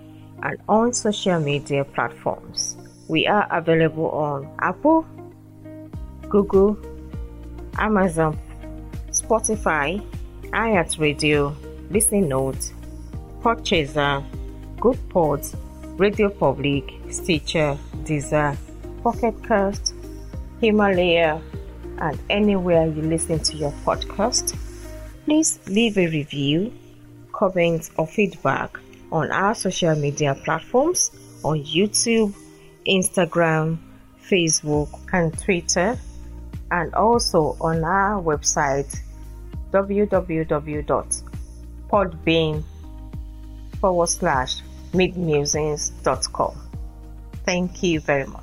and 0.44 0.58
on 0.68 0.94
social 0.94 1.40
media 1.40 1.84
platforms. 1.84 2.78
We 3.08 3.28
are 3.28 3.48
available 3.52 4.10
on 4.12 4.50
Apple, 4.60 5.06
Google, 6.30 6.78
Amazon, 7.78 8.38
Spotify, 9.10 10.04
iHeartRadio, 10.52 11.56
Listening 11.90 12.30
Notes, 12.30 12.74
Podchaser, 13.42 14.24
Goodpods, 14.78 15.56
Radio 15.98 16.30
Public, 16.30 16.94
Stitcher, 17.10 17.78
Deezer, 18.04 18.58
Pocket 19.04 19.36
Cast, 19.48 19.94
Himalaya, 20.62 21.42
and 22.00 22.20
anywhere 22.30 22.88
you 22.88 23.02
listen 23.02 23.40
to 23.40 23.58
your 23.58 23.72
podcast. 23.86 24.58
Please 25.26 25.60
leave 25.68 25.98
a 25.98 26.08
review, 26.08 26.74
comment, 27.32 27.90
or 27.98 28.08
feedback 28.08 28.80
on 29.12 29.32
our 29.32 29.56
social 29.56 29.96
media 29.96 30.36
platforms 30.36 31.12
on 31.44 31.64
YouTube, 31.64 32.34
Instagram, 32.88 33.78
Facebook, 34.24 34.90
and 35.14 35.38
Twitter, 35.38 35.98
and 36.72 36.92
also 36.94 37.58
on 37.60 37.84
our 37.84 38.22
website 38.22 38.96
www.podbean 39.72 42.64
forward 43.80 44.08
slash 44.08 44.62
midmusings.com. 44.94 46.56
Thank 47.46 47.84
you 47.84 48.00
very 48.00 48.28
much. 48.28 48.41